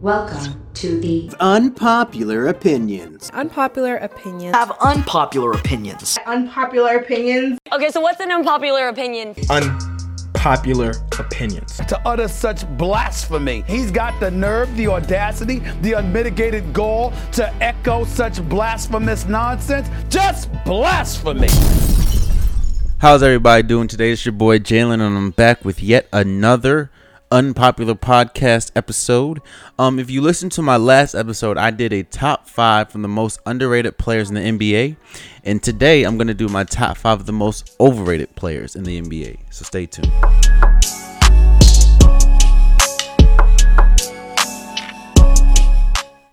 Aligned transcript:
Welcome 0.00 0.64
to 0.72 0.98
the 0.98 1.30
Unpopular 1.40 2.48
opinions. 2.48 3.28
Unpopular 3.34 3.96
opinions. 3.96 4.56
have 4.56 4.72
unpopular 4.80 5.52
opinions. 5.52 6.18
unpopular 6.26 6.96
opinions. 6.96 7.58
Okay, 7.70 7.90
so 7.90 8.00
what's 8.00 8.18
an 8.18 8.30
unpopular 8.30 8.88
opinion? 8.88 9.34
unpopular 9.50 10.94
opinions. 11.18 11.76
to 11.86 12.00
utter 12.08 12.28
such 12.28 12.66
blasphemy. 12.78 13.62
He's 13.66 13.90
got 13.90 14.18
the 14.20 14.30
nerve, 14.30 14.74
the 14.74 14.86
audacity, 14.86 15.58
the 15.82 15.92
unmitigated 15.92 16.72
gall 16.72 17.12
to 17.32 17.52
echo 17.62 18.04
such 18.06 18.42
blasphemous 18.48 19.26
nonsense. 19.26 19.90
Just 20.08 20.48
blasphemy. 20.64 21.48
How's 22.96 23.22
everybody 23.22 23.64
doing 23.64 23.86
today? 23.86 24.12
It's 24.12 24.24
your 24.24 24.32
boy 24.32 24.60
Jalen, 24.60 24.94
and 24.94 25.14
I'm 25.14 25.30
back 25.32 25.62
with 25.62 25.82
yet 25.82 26.08
another 26.10 26.90
unpopular 27.32 27.94
podcast 27.94 28.72
episode. 28.74 29.40
Um, 29.78 30.00
if 30.00 30.10
you 30.10 30.20
listen 30.20 30.50
to 30.50 30.62
my 30.62 30.76
last 30.76 31.14
episode, 31.14 31.58
I 31.58 31.70
did 31.70 31.92
a 31.92 32.02
top 32.02 32.48
five 32.48 32.90
from 32.90 33.02
the 33.02 33.08
most 33.08 33.38
underrated 33.46 33.98
players 33.98 34.30
in 34.30 34.34
the 34.34 34.40
NBA, 34.40 34.96
and 35.44 35.62
today 35.62 36.02
I'm 36.02 36.18
gonna 36.18 36.34
do 36.34 36.48
my 36.48 36.64
top 36.64 36.96
five 36.96 37.20
of 37.20 37.26
the 37.26 37.32
most 37.32 37.76
overrated 37.78 38.34
players 38.34 38.74
in 38.74 38.82
the 38.82 39.00
NBA. 39.00 39.38
So 39.50 39.64
stay 39.64 39.86
tuned. 39.86 40.10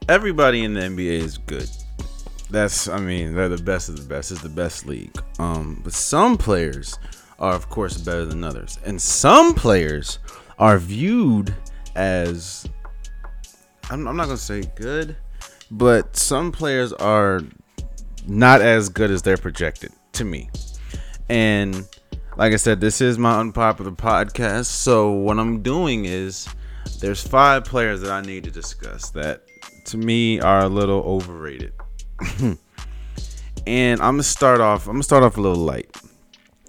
Everybody 0.09 0.63
in 0.63 0.73
the 0.73 0.81
NBA 0.81 1.19
is 1.19 1.37
good. 1.37 1.69
That's 2.49 2.87
I 2.87 2.99
mean, 2.99 3.35
they're 3.35 3.49
the 3.49 3.61
best 3.61 3.89
of 3.89 3.97
the 3.97 4.07
best. 4.07 4.31
It's 4.31 4.41
the 4.41 4.49
best 4.49 4.87
league. 4.87 5.15
Um, 5.37 5.79
but 5.83 5.93
some 5.93 6.37
players 6.37 6.97
are 7.39 7.53
of 7.53 7.69
course 7.69 7.97
better 7.97 8.25
than 8.25 8.43
others. 8.43 8.79
And 8.83 8.99
some 8.99 9.53
players 9.53 10.17
are 10.59 10.77
viewed 10.77 11.53
as 11.95 12.67
I'm, 13.89 14.07
I'm 14.07 14.15
not 14.15 14.25
gonna 14.25 14.37
say 14.37 14.63
good, 14.75 15.15
but 15.71 16.15
some 16.15 16.51
players 16.51 16.93
are 16.93 17.41
not 18.27 18.61
as 18.61 18.89
good 18.89 19.11
as 19.11 19.21
they're 19.21 19.37
projected 19.37 19.91
to 20.13 20.25
me. 20.25 20.49
And 21.29 21.87
like 22.37 22.53
I 22.53 22.57
said, 22.57 22.81
this 22.81 23.01
is 23.01 23.17
my 23.17 23.39
unpopular 23.39 23.91
podcast. 23.91 24.65
So 24.65 25.11
what 25.11 25.39
I'm 25.39 25.61
doing 25.61 26.05
is 26.05 26.47
there's 26.99 27.25
five 27.25 27.65
players 27.65 28.01
that 28.01 28.11
I 28.11 28.21
need 28.21 28.43
to 28.43 28.51
discuss 28.51 29.09
that 29.11 29.43
to 29.85 29.97
me 29.97 30.39
are 30.39 30.61
a 30.61 30.69
little 30.69 31.01
overrated. 31.01 31.73
and 33.67 34.01
I'm 34.01 34.13
gonna 34.13 34.23
start 34.23 34.61
off. 34.61 34.87
I'm 34.87 34.93
gonna 34.93 35.03
start 35.03 35.23
off 35.23 35.37
a 35.37 35.41
little 35.41 35.63
light. 35.63 35.89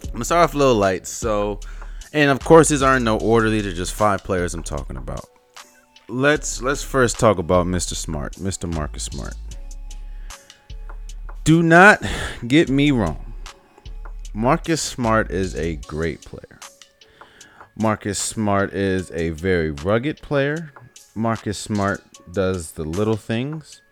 I'm 0.05 0.13
gonna 0.13 0.25
start 0.25 0.45
off 0.45 0.55
a 0.55 0.59
little 0.59 0.75
light. 0.75 1.07
So, 1.07 1.61
and 2.13 2.31
of 2.31 2.41
course, 2.41 2.69
these 2.69 2.83
aren't 2.83 3.05
no 3.05 3.19
order. 3.19 3.51
These 3.51 3.67
are 3.67 3.73
just 3.73 3.95
five 3.95 4.25
players 4.25 4.55
I'm 4.55 4.63
talking 4.63 4.97
about. 4.97 5.25
Let's 6.09 6.63
let's 6.63 6.83
first 6.83 7.19
talk 7.19 7.39
about 7.39 7.67
Mr. 7.67 7.95
Smart, 7.95 8.35
Mr. 8.35 8.73
Marcus 8.73 9.05
Smart. 9.05 9.35
Do 11.45 11.63
not 11.63 12.03
get 12.47 12.69
me 12.69 12.91
wrong. 12.91 13.33
Marcus 14.35 14.81
Smart 14.81 15.31
is 15.31 15.55
a 15.57 15.77
great 15.77 16.21
player. 16.23 16.61
Marcus 17.77 18.19
Smart 18.19 18.73
is 18.73 19.11
a 19.13 19.31
very 19.31 19.71
rugged 19.71 20.21
player. 20.21 20.73
Marcus 21.15 21.59
Smart 21.59 22.03
does 22.33 22.73
the 22.73 22.85
little 22.85 23.17
things. 23.17 23.83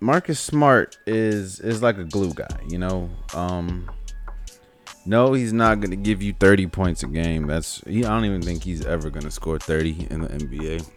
Marcus 0.00 0.40
Smart 0.40 0.98
is 1.06 1.60
is 1.60 1.82
like 1.82 1.98
a 1.98 2.04
glue 2.04 2.32
guy, 2.34 2.58
you 2.68 2.78
know. 2.78 3.10
Um 3.34 3.90
no, 5.04 5.32
he's 5.32 5.52
not 5.52 5.80
going 5.80 5.90
to 5.90 5.96
give 5.96 6.22
you 6.22 6.32
30 6.32 6.66
points 6.68 7.02
a 7.02 7.06
game. 7.06 7.46
That's 7.46 7.82
he, 7.86 8.04
I 8.04 8.08
don't 8.08 8.24
even 8.24 8.42
think 8.42 8.62
he's 8.62 8.84
ever 8.84 9.10
going 9.10 9.24
to 9.24 9.30
score 9.30 9.58
30 9.58 10.08
in 10.10 10.20
the 10.22 10.28
NBA. 10.28 10.88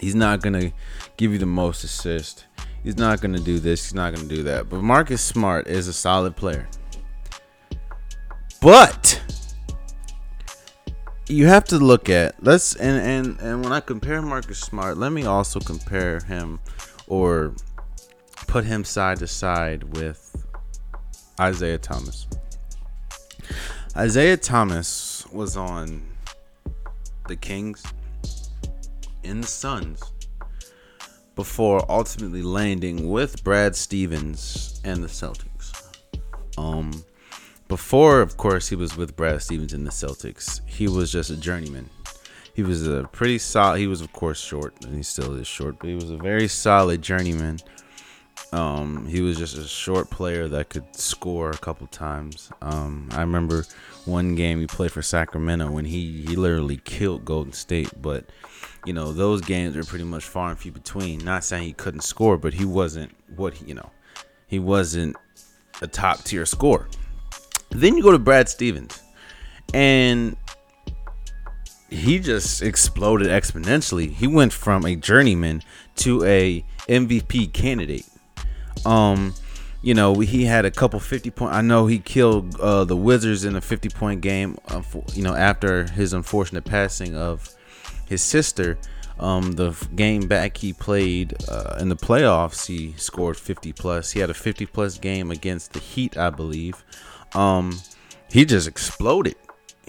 He's 0.00 0.14
not 0.14 0.42
going 0.42 0.52
to 0.60 0.72
give 1.16 1.32
you 1.32 1.38
the 1.38 1.46
most 1.46 1.82
assists. 1.82 2.44
He's 2.84 2.96
not 2.96 3.20
going 3.20 3.34
to 3.34 3.42
do 3.42 3.58
this, 3.58 3.84
he's 3.84 3.94
not 3.94 4.14
going 4.14 4.28
to 4.28 4.34
do 4.34 4.42
that. 4.44 4.68
But 4.68 4.82
Marcus 4.82 5.20
Smart 5.20 5.66
is 5.66 5.88
a 5.88 5.92
solid 5.92 6.36
player. 6.36 6.68
But 8.60 9.20
you 11.28 11.46
have 11.46 11.64
to 11.64 11.78
look 11.78 12.08
at 12.08 12.40
let's 12.42 12.76
and 12.76 13.00
and 13.00 13.40
and 13.40 13.64
when 13.64 13.72
I 13.72 13.80
compare 13.80 14.22
Marcus 14.22 14.60
Smart, 14.60 14.96
let 14.96 15.10
me 15.10 15.24
also 15.24 15.58
compare 15.58 16.20
him 16.20 16.60
or 17.08 17.54
put 18.46 18.64
him 18.64 18.84
side 18.84 19.18
to 19.18 19.26
side 19.26 19.96
with 19.96 20.46
Isaiah 21.40 21.78
Thomas. 21.78 22.28
Isaiah 23.96 24.36
Thomas 24.36 25.26
was 25.32 25.56
on 25.56 26.02
the 27.28 27.36
Kings 27.36 27.82
and 29.24 29.42
the 29.42 29.46
Suns 29.46 30.02
before 31.34 31.84
ultimately 31.90 32.42
landing 32.42 33.10
with 33.10 33.42
Brad 33.42 33.74
Stevens 33.74 34.80
and 34.84 35.02
the 35.02 35.08
Celtics. 35.08 35.72
Um 36.56 37.04
before 37.68 38.20
of 38.20 38.36
course 38.36 38.68
he 38.68 38.76
was 38.76 38.96
with 38.96 39.16
Brad 39.16 39.42
Stevens 39.42 39.72
and 39.72 39.86
the 39.86 39.90
Celtics, 39.90 40.60
he 40.66 40.88
was 40.88 41.10
just 41.10 41.30
a 41.30 41.36
journeyman. 41.36 41.90
He 42.54 42.62
was 42.62 42.86
a 42.86 43.08
pretty 43.12 43.38
solid 43.38 43.78
he 43.78 43.86
was 43.86 44.00
of 44.00 44.12
course 44.12 44.40
short 44.40 44.74
and 44.84 44.94
he 44.94 45.02
still 45.02 45.34
is 45.34 45.46
short, 45.46 45.78
but 45.78 45.88
he 45.88 45.94
was 45.94 46.10
a 46.10 46.16
very 46.16 46.48
solid 46.48 47.02
journeyman. 47.02 47.58
Um, 48.52 49.06
he 49.06 49.20
was 49.20 49.38
just 49.38 49.56
a 49.56 49.66
short 49.66 50.08
player 50.10 50.48
that 50.48 50.68
could 50.68 50.94
score 50.94 51.50
a 51.50 51.58
couple 51.58 51.86
times. 51.88 52.50
Um, 52.62 53.08
I 53.12 53.20
remember 53.20 53.64
one 54.04 54.34
game 54.34 54.60
he 54.60 54.66
played 54.66 54.92
for 54.92 55.02
Sacramento 55.02 55.70
when 55.70 55.84
he, 55.84 56.24
he 56.26 56.36
literally 56.36 56.76
killed 56.78 57.24
Golden 57.24 57.52
State, 57.52 57.90
but 58.00 58.24
you 58.84 58.92
know 58.92 59.12
those 59.12 59.40
games 59.40 59.76
are 59.76 59.84
pretty 59.84 60.04
much 60.04 60.24
far 60.24 60.50
and 60.50 60.58
few 60.58 60.72
between. 60.72 61.24
Not 61.24 61.44
saying 61.44 61.64
he 61.64 61.72
couldn't 61.72 62.02
score, 62.02 62.36
but 62.38 62.54
he 62.54 62.64
wasn't 62.64 63.12
what 63.34 63.54
he, 63.54 63.66
you 63.66 63.74
know 63.74 63.90
he 64.46 64.58
wasn't 64.58 65.16
a 65.82 65.86
top 65.86 66.22
tier 66.22 66.46
scorer. 66.46 66.88
Then 67.70 67.96
you 67.96 68.02
go 68.02 68.12
to 68.12 68.18
Brad 68.18 68.48
Stevens, 68.48 69.02
and 69.74 70.36
he 71.90 72.18
just 72.18 72.62
exploded 72.62 73.28
exponentially. 73.28 74.10
He 74.10 74.26
went 74.26 74.52
from 74.52 74.84
a 74.84 74.96
journeyman 74.96 75.62
to 75.96 76.24
a 76.24 76.64
MVP 76.88 77.52
candidate. 77.52 78.06
Um, 78.84 79.34
you 79.82 79.94
know, 79.94 80.14
he 80.18 80.44
had 80.44 80.64
a 80.64 80.70
couple 80.70 80.98
50 80.98 81.30
point. 81.30 81.54
I 81.54 81.60
know 81.60 81.86
he 81.86 81.98
killed 81.98 82.58
uh, 82.60 82.84
the 82.84 82.96
Wizards 82.96 83.44
in 83.44 83.56
a 83.56 83.60
50 83.60 83.88
point 83.90 84.20
game. 84.20 84.58
Uh, 84.68 84.82
you 85.14 85.22
know, 85.22 85.34
after 85.34 85.84
his 85.84 86.12
unfortunate 86.12 86.64
passing 86.64 87.16
of 87.16 87.54
his 88.06 88.22
sister. 88.22 88.78
Um, 89.18 89.52
the 89.52 89.70
game 89.94 90.28
back 90.28 90.58
he 90.58 90.74
played 90.74 91.34
uh, 91.48 91.78
in 91.80 91.88
the 91.88 91.96
playoffs, 91.96 92.66
he 92.66 92.92
scored 92.98 93.38
50 93.38 93.72
plus. 93.72 94.10
He 94.12 94.20
had 94.20 94.28
a 94.28 94.34
50 94.34 94.66
plus 94.66 94.98
game 94.98 95.30
against 95.30 95.72
the 95.72 95.78
Heat, 95.78 96.18
I 96.18 96.28
believe. 96.28 96.84
Um, 97.34 97.80
he 98.30 98.44
just 98.44 98.68
exploded. 98.68 99.36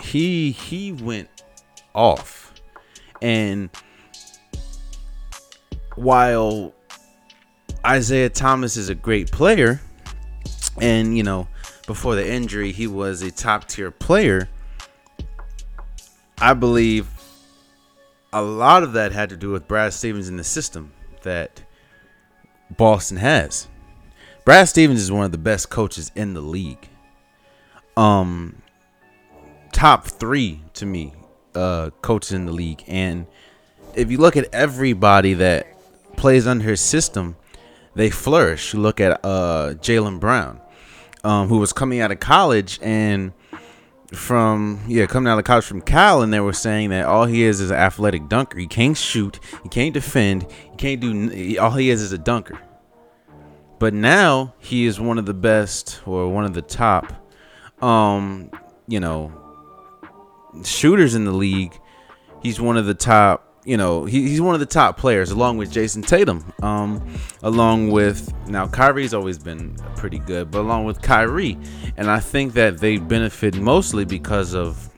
He 0.01 0.51
he 0.51 0.91
went 0.91 1.29
off, 1.93 2.53
and 3.21 3.69
while 5.95 6.73
Isaiah 7.87 8.29
Thomas 8.29 8.75
is 8.75 8.89
a 8.89 8.95
great 8.95 9.31
player, 9.31 9.79
and 10.81 11.15
you 11.15 11.23
know, 11.23 11.47
before 11.85 12.15
the 12.15 12.29
injury, 12.29 12.73
he 12.73 12.85
was 12.85 13.21
a 13.21 13.31
top 13.31 13.65
tier 13.65 13.91
player. 13.91 14.49
I 16.37 16.53
believe 16.53 17.07
a 18.33 18.41
lot 18.41 18.83
of 18.83 18.91
that 18.93 19.13
had 19.13 19.29
to 19.29 19.37
do 19.37 19.51
with 19.51 19.69
Brad 19.69 19.93
Stevens 19.93 20.27
and 20.27 20.37
the 20.37 20.43
system 20.43 20.91
that 21.23 21.63
Boston 22.75 23.17
has. 23.17 23.69
Brad 24.43 24.67
Stevens 24.67 25.01
is 25.01 25.09
one 25.09 25.23
of 25.23 25.31
the 25.31 25.37
best 25.37 25.69
coaches 25.69 26.11
in 26.13 26.33
the 26.33 26.41
league. 26.41 26.89
Um, 27.95 28.61
top 29.71 30.05
three 30.07 30.61
to 30.73 30.85
me, 30.85 31.13
uh, 31.55 31.91
coaches 32.01 32.33
in 32.33 32.47
the 32.47 32.51
league, 32.51 32.83
and 32.85 33.27
if 33.95 34.11
you 34.11 34.17
look 34.17 34.35
at 34.35 34.53
everybody 34.53 35.35
that 35.35 35.67
plays 36.17 36.47
under 36.47 36.65
his 36.65 36.81
system, 36.81 37.37
they 37.97 38.09
flourish. 38.09 38.73
You 38.73 38.79
look 38.79 39.01
at 39.01 39.19
uh, 39.25 39.73
Jaylen 39.79 40.19
Brown, 40.19 40.61
um, 41.23 41.47
who 41.49 41.57
was 41.57 41.73
coming 41.73 41.99
out 41.99 42.11
of 42.11 42.19
college 42.19 42.79
and 42.81 43.33
from 44.13 44.79
yeah 44.87 45.05
coming 45.05 45.29
out 45.29 45.37
of 45.37 45.43
college 45.43 45.65
from 45.65 45.81
Cal, 45.81 46.21
and 46.21 46.31
they 46.31 46.39
were 46.39 46.53
saying 46.53 46.91
that 46.91 47.05
all 47.05 47.25
he 47.25 47.43
is 47.43 47.59
is 47.59 47.71
an 47.71 47.77
athletic 47.77 48.29
dunker. 48.29 48.57
He 48.57 48.67
can't 48.67 48.95
shoot, 48.95 49.39
he 49.63 49.69
can't 49.69 49.93
defend, 49.93 50.49
he 50.71 50.77
can't 50.77 51.01
do. 51.01 51.57
All 51.59 51.71
he 51.71 51.89
is 51.89 52.01
is 52.01 52.11
a 52.13 52.17
dunker. 52.17 52.59
But 53.79 53.93
now 53.93 54.53
he 54.59 54.85
is 54.85 54.99
one 54.99 55.17
of 55.17 55.25
the 55.25 55.35
best 55.35 56.01
or 56.05 56.29
one 56.29 56.45
of 56.45 56.53
the 56.53 56.63
top, 56.63 57.13
um, 57.83 58.49
you 58.87 58.99
know, 58.99 59.31
shooters 60.63 61.13
in 61.13 61.25
the 61.25 61.31
league. 61.31 61.79
He's 62.41 62.61
one 62.61 62.77
of 62.77 62.85
the 62.85 62.95
top 62.95 63.46
you 63.67 63.75
know, 63.75 64.05
he, 64.05 64.21
he's 64.29 64.39
one 64.39 64.53
of 64.53 64.61
the 64.61 64.65
top 64.65 64.97
players 64.97 65.29
along 65.29 65.57
with 65.57 65.69
Jayson 65.69 66.01
Tatum. 66.01 66.53
Um, 66.63 67.05
along 67.43 67.91
with 67.91 68.33
now 68.47 68.65
Kyrie's 68.65 69.13
always 69.13 69.37
been 69.37 69.75
pretty 69.97 70.19
good, 70.19 70.49
but 70.49 70.61
along 70.61 70.85
with 70.85 71.01
Kyrie, 71.01 71.57
and 71.97 72.09
I 72.09 72.21
think 72.21 72.53
that 72.53 72.77
they 72.77 72.97
benefit 72.97 73.57
mostly 73.57 74.05
because 74.05 74.55
of 74.55 74.89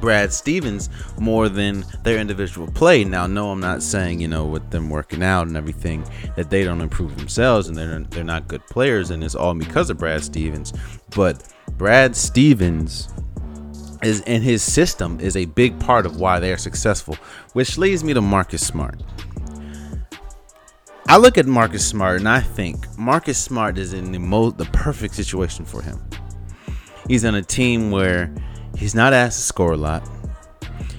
Brad 0.00 0.32
Stevens 0.32 0.88
more 1.18 1.50
than 1.50 1.84
their 2.02 2.18
individual 2.18 2.66
play. 2.66 3.04
Now, 3.04 3.26
no, 3.26 3.50
I'm 3.50 3.60
not 3.60 3.82
saying 3.82 4.20
you 4.20 4.28
know 4.28 4.46
with 4.46 4.70
them 4.70 4.88
working 4.88 5.22
out 5.22 5.46
and 5.46 5.56
everything 5.56 6.02
that 6.34 6.48
they 6.48 6.64
don't 6.64 6.80
improve 6.80 7.18
themselves 7.18 7.68
and 7.68 7.76
they're 7.76 8.00
they're 8.08 8.24
not 8.24 8.48
good 8.48 8.66
players 8.68 9.10
and 9.10 9.22
it's 9.22 9.34
all 9.34 9.52
because 9.52 9.90
of 9.90 9.98
Brad 9.98 10.24
Stevens. 10.24 10.72
But 11.14 11.52
Brad 11.76 12.16
Stevens 12.16 13.10
is 14.02 14.20
in 14.22 14.42
his 14.42 14.62
system 14.62 15.18
is 15.20 15.36
a 15.36 15.44
big 15.46 15.78
part 15.80 16.06
of 16.06 16.20
why 16.20 16.38
they're 16.38 16.58
successful, 16.58 17.16
which 17.52 17.78
leads 17.78 18.04
me 18.04 18.14
to 18.14 18.20
Marcus 18.20 18.66
Smart. 18.66 19.02
I 21.08 21.18
look 21.18 21.38
at 21.38 21.46
Marcus 21.46 21.86
Smart 21.86 22.18
and 22.18 22.28
I 22.28 22.40
think 22.40 22.86
Marcus 22.98 23.38
Smart 23.38 23.78
is 23.78 23.92
in 23.92 24.10
the 24.10 24.18
most 24.18 24.58
the 24.58 24.64
perfect 24.66 25.14
situation 25.14 25.64
for 25.64 25.80
him. 25.80 26.02
He's 27.06 27.24
on 27.24 27.36
a 27.36 27.42
team 27.42 27.90
where 27.90 28.34
he's 28.76 28.94
not 28.94 29.12
asked 29.12 29.38
to 29.38 29.44
score 29.44 29.72
a 29.72 29.76
lot. 29.76 30.08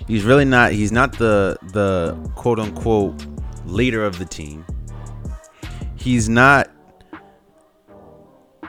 He's 0.07 0.23
really 0.23 0.45
not 0.45 0.71
he's 0.71 0.91
not 0.93 1.17
the 1.17 1.57
the 1.73 2.15
quote 2.35 2.59
unquote 2.59 3.25
leader 3.65 4.05
of 4.05 4.17
the 4.17 4.25
team. 4.25 4.65
He's 5.97 6.29
not 6.29 6.69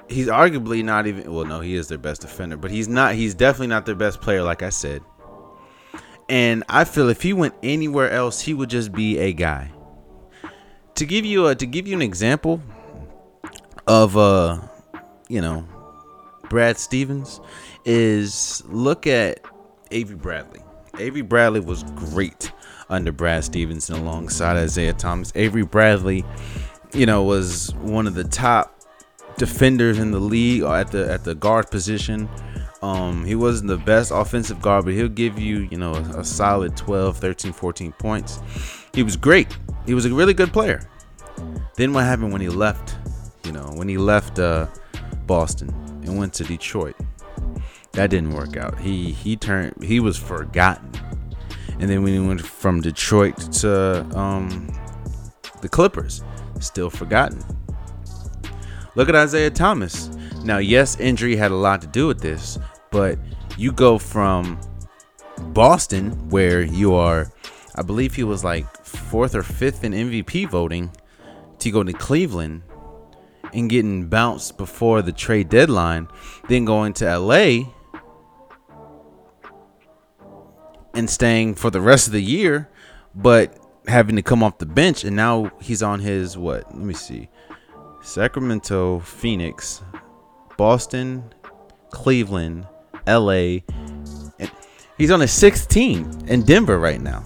he's 0.09 0.29
arguably 0.29 0.85
not 0.85 1.07
even 1.07 1.33
well 1.33 1.45
no, 1.45 1.61
he 1.61 1.75
is 1.75 1.89
their 1.89 1.99
best 1.99 2.23
defender, 2.23 2.57
but 2.57 2.71
he's 2.71 2.89
not 2.89 3.15
he's 3.15 3.35
definitely 3.35 3.69
not 3.69 3.87
their 3.87 3.95
best 3.95 4.21
player 4.21 4.43
like 4.43 4.63
I 4.63 4.71
said. 4.71 5.03
And 6.29 6.63
I 6.69 6.85
feel 6.85 7.09
if 7.09 7.23
he 7.23 7.33
went 7.33 7.55
anywhere 7.63 8.11
else, 8.11 8.41
he 8.41 8.53
would 8.53 8.69
just 8.69 8.93
be 8.93 9.19
a 9.19 9.33
guy 9.33 9.71
to 10.97 11.07
give 11.07 11.25
you 11.25 11.47
a 11.47 11.55
to 11.55 11.67
give 11.67 11.87
you 11.87 11.95
an 11.95 12.03
example 12.03 12.61
of 13.87 14.17
uh 14.17 14.61
you 15.29 15.41
know 15.41 15.67
Brad 16.49 16.79
Stevens 16.79 17.41
is 17.85 18.63
look 18.67 19.07
at 19.07 19.41
Avery 19.91 20.17
Bradley. 20.17 20.61
Avery 20.99 21.23
Bradley 21.23 21.61
was 21.61 21.85
great 21.95 22.53
under 22.89 23.13
Brad 23.13 23.45
Stevens 23.45 23.89
and 23.91 24.01
alongside 24.01 24.57
Isaiah 24.57 24.95
Thomas. 24.95 25.33
Avery 25.35 25.63
Bradley, 25.63 26.25
you 26.93 27.07
know, 27.07 27.23
was 27.23 27.75
one 27.77 28.07
of 28.07 28.15
the 28.15 28.25
top 28.25 28.78
defenders 29.39 29.99
in 29.99 30.11
the 30.11 30.21
league 30.21 30.63
at 30.63 30.91
the 30.91 31.11
at 31.11 31.25
the 31.25 31.35
guard 31.35 31.71
position. 31.71 32.29
Um, 32.83 33.25
he 33.25 33.35
wasn't 33.35 33.69
the 33.69 33.79
best 33.79 34.13
offensive 34.13 34.63
guard, 34.63 34.85
but 34.85 34.95
he'll 34.95 35.09
give 35.09 35.39
you, 35.39 35.69
you 35.71 35.79
know, 35.79 35.95
a, 35.95 36.21
a 36.21 36.25
solid 36.25 36.77
12, 36.77 37.17
13, 37.17 37.53
14 37.53 37.93
points. 37.93 38.41
He 38.95 39.03
was 39.03 39.17
great. 39.17 39.57
He 39.85 39.95
was 39.95 40.07
a 40.07 40.15
really 40.15 40.35
good 40.35 40.53
player. 40.53 40.89
Then 41.75 41.93
what 41.93 42.05
happened 42.05 42.33
when 42.33 42.41
he 42.41 42.49
left? 42.49 42.97
You 43.45 43.53
know, 43.53 43.73
when 43.75 43.89
he 43.89 43.99
left 43.99 44.39
uh, 44.39 44.67
Boston 45.27 45.71
and 46.05 46.19
went 46.19 46.35
to 46.35 46.45
Detroit, 46.45 46.95
that 47.93 48.11
didn't 48.11 48.33
work 48.33 48.57
out. 48.57 48.79
He 48.79 49.13
he 49.13 49.37
turned 49.37 49.83
he 49.83 49.99
was 49.99 50.17
forgotten. 50.17 50.91
And 51.81 51.89
then 51.89 52.03
when 52.03 52.13
he 52.13 52.21
went 52.21 52.41
from 52.41 52.81
Detroit 52.81 53.37
to 53.55 54.05
um, 54.17 54.69
the 55.63 55.69
Clippers, 55.69 56.23
still 56.61 56.91
forgotten. 56.91 57.45
Look 58.99 59.09
at 59.09 59.15
Isaiah 59.15 59.49
Thomas. 59.49 60.09
Now, 60.43 60.59
yes, 60.59 60.99
injury 60.99 61.37
had 61.37 61.53
a 61.53 61.55
lot 61.55 61.81
to 61.83 61.87
do 61.87 62.09
with 62.09 62.21
this, 62.21 62.59
but 62.91 63.17
you 63.57 63.71
go 63.71 63.97
from 63.97 64.59
Boston, 65.53 66.11
where 66.31 66.63
you 66.63 66.95
are, 66.95 67.31
I 67.77 67.83
believe 67.83 68.17
he 68.17 68.25
was 68.25 68.43
like 68.43 68.67
fourth 68.85 69.37
or 69.37 69.45
fifth 69.45 69.85
in 69.85 69.93
MVP 69.93 70.51
voting, 70.51 70.91
to 71.61 71.71
go 71.71 71.85
to 71.85 71.93
Cleveland 71.93 72.65
and 73.55 73.71
getting 73.71 74.09
bounced 74.09 74.59
before 74.59 75.01
the 75.01 75.13
trade 75.13 75.49
deadline, 75.49 76.09
then 76.49 76.65
going 76.65 76.93
to 76.95 77.19
LA 77.19 77.71
and 80.95 81.09
staying 81.09 81.55
for 81.55 81.71
the 81.71 81.81
rest 81.81 82.09
of 82.09 82.13
the 82.13 82.21
year, 82.21 82.69
but 83.15 83.57
having 83.87 84.17
to 84.17 84.23
come 84.23 84.43
off 84.43 84.59
the 84.59 84.67
bench. 84.67 85.05
And 85.05 85.15
now 85.15 85.53
he's 85.61 85.85
on 85.85 86.01
his 86.01 86.37
what? 86.37 86.67
Let 86.75 86.85
me 86.85 86.95
see 86.95 87.29
Sacramento, 88.09 89.01
Phoenix, 89.01 89.83
Boston, 90.57 91.23
Cleveland, 91.91 92.67
LA. 93.07 93.59
And 94.39 94.51
he's 94.97 95.11
on 95.11 95.21
a 95.21 95.29
sixth 95.29 95.69
team 95.69 96.11
in 96.27 96.43
Denver 96.43 96.79
right 96.79 97.03
now. 97.03 97.25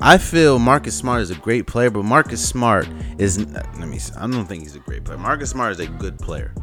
I 0.00 0.16
feel 0.16 0.58
Marcus 0.58 0.96
Smart 0.96 1.20
is 1.20 1.30
a 1.30 1.34
great 1.34 1.66
player, 1.66 1.90
but 1.90 2.04
Marcus 2.04 2.46
Smart 2.46 2.88
is 3.18 3.38
let 3.38 3.86
me 3.86 3.98
I 4.16 4.26
don't 4.26 4.46
think 4.46 4.62
he's 4.62 4.76
a 4.76 4.80
great 4.80 5.04
player. 5.04 5.18
Marcus 5.18 5.50
Smart 5.50 5.72
is 5.72 5.80
a 5.80 5.86
good 5.86 6.18
player. 6.18 6.54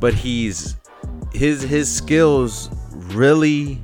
But 0.00 0.14
he's 0.14 0.76
his 1.32 1.62
his 1.62 1.92
skills 1.92 2.70
really 3.14 3.82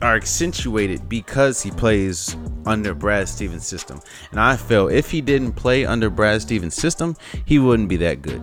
are 0.00 0.16
accentuated 0.16 1.08
because 1.08 1.62
he 1.62 1.70
plays 1.70 2.36
under 2.66 2.94
Brad 2.94 3.28
Stevens' 3.28 3.66
system. 3.66 4.00
And 4.30 4.40
I 4.40 4.56
feel 4.56 4.88
if 4.88 5.10
he 5.10 5.20
didn't 5.20 5.52
play 5.52 5.84
under 5.84 6.10
Brad 6.10 6.42
Stevens' 6.42 6.74
system, 6.74 7.16
he 7.44 7.58
wouldn't 7.58 7.88
be 7.88 7.96
that 7.98 8.22
good. 8.22 8.42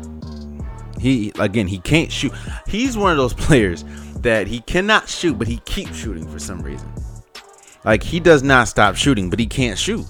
He 1.00 1.32
again, 1.40 1.68
he 1.68 1.80
can't 1.80 2.12
shoot. 2.12 2.34
He's 2.68 2.98
one 2.98 3.12
of 3.12 3.18
those 3.18 3.34
players 3.46 3.86
that 4.18 4.48
he 4.48 4.60
cannot 4.62 5.08
shoot, 5.08 5.38
but 5.38 5.48
he 5.48 5.58
keeps 5.60 5.96
shooting 5.96 6.28
for 6.28 6.40
some 6.40 6.62
reason. 6.62 6.92
Like 7.86 8.04
he 8.04 8.20
does 8.20 8.44
not 8.44 8.68
stop 8.68 8.96
shooting, 8.96 9.30
but 9.30 9.40
he 9.40 9.48
can't 9.48 9.78
shoot. 9.78 10.06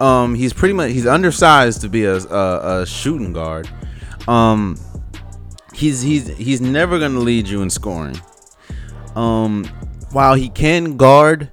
Um, 0.00 0.34
he's 0.34 0.52
pretty 0.52 0.74
much 0.74 0.92
he's 0.92 1.06
undersized 1.06 1.80
to 1.82 1.88
be 1.88 2.04
a, 2.04 2.16
a, 2.16 2.82
a 2.82 2.86
shooting 2.86 3.32
guard. 3.32 3.68
Um, 4.26 4.76
he's 5.72 6.02
he's 6.02 6.28
he's 6.36 6.60
never 6.60 6.98
gonna 6.98 7.20
lead 7.20 7.48
you 7.48 7.62
in 7.62 7.70
scoring. 7.70 8.20
Um, 9.14 9.64
while 10.12 10.34
he 10.34 10.48
can 10.48 10.96
guard 10.96 11.50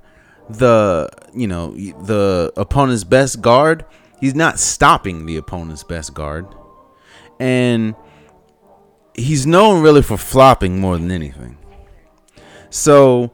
the 0.49 1.09
you 1.35 1.47
know 1.47 1.71
the 1.71 2.51
opponent's 2.57 3.03
best 3.03 3.41
guard, 3.41 3.85
he's 4.19 4.35
not 4.35 4.59
stopping 4.59 5.25
the 5.25 5.37
opponent's 5.37 5.83
best 5.83 6.13
guard, 6.13 6.47
and 7.39 7.95
he's 9.13 9.45
known 9.45 9.81
really 9.81 10.01
for 10.01 10.17
flopping 10.17 10.79
more 10.79 10.97
than 10.97 11.11
anything. 11.11 11.57
So 12.69 13.31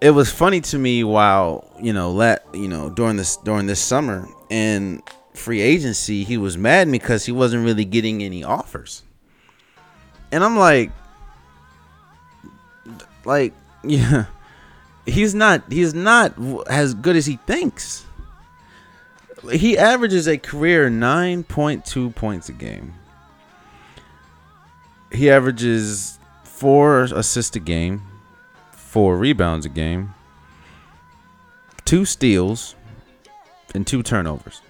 it 0.00 0.10
was 0.10 0.30
funny 0.30 0.60
to 0.60 0.78
me 0.78 1.04
while 1.04 1.70
you 1.80 1.92
know 1.92 2.10
let 2.10 2.44
you 2.54 2.68
know 2.68 2.90
during 2.90 3.16
this 3.16 3.36
during 3.38 3.66
this 3.66 3.80
summer 3.80 4.28
and 4.50 5.02
free 5.34 5.60
agency 5.60 6.24
he 6.24 6.36
was 6.36 6.58
mad 6.58 6.90
because 6.90 7.24
he 7.24 7.32
wasn't 7.32 7.64
really 7.64 7.84
getting 7.84 8.22
any 8.22 8.42
offers. 8.44 9.02
And 10.30 10.42
i'm 10.42 10.56
like 10.58 10.90
like 13.24 13.52
yeah 13.84 14.26
he's 15.06 15.34
not 15.34 15.62
he's 15.70 15.94
not 15.94 16.34
as 16.68 16.94
good 16.94 17.16
as 17.16 17.26
he 17.26 17.36
thinks 17.46 18.04
he 19.50 19.76
averages 19.76 20.28
a 20.28 20.38
career 20.38 20.88
9.2 20.88 22.14
points 22.14 22.48
a 22.48 22.52
game 22.52 22.94
he 25.10 25.30
averages 25.30 26.18
four 26.44 27.02
assists 27.04 27.56
a 27.56 27.60
game 27.60 28.02
four 28.92 29.16
rebounds 29.16 29.64
a 29.64 29.70
game, 29.70 30.12
two 31.86 32.04
steals, 32.04 32.74
and 33.74 33.86
two 33.86 34.02
turnovers. 34.02 34.60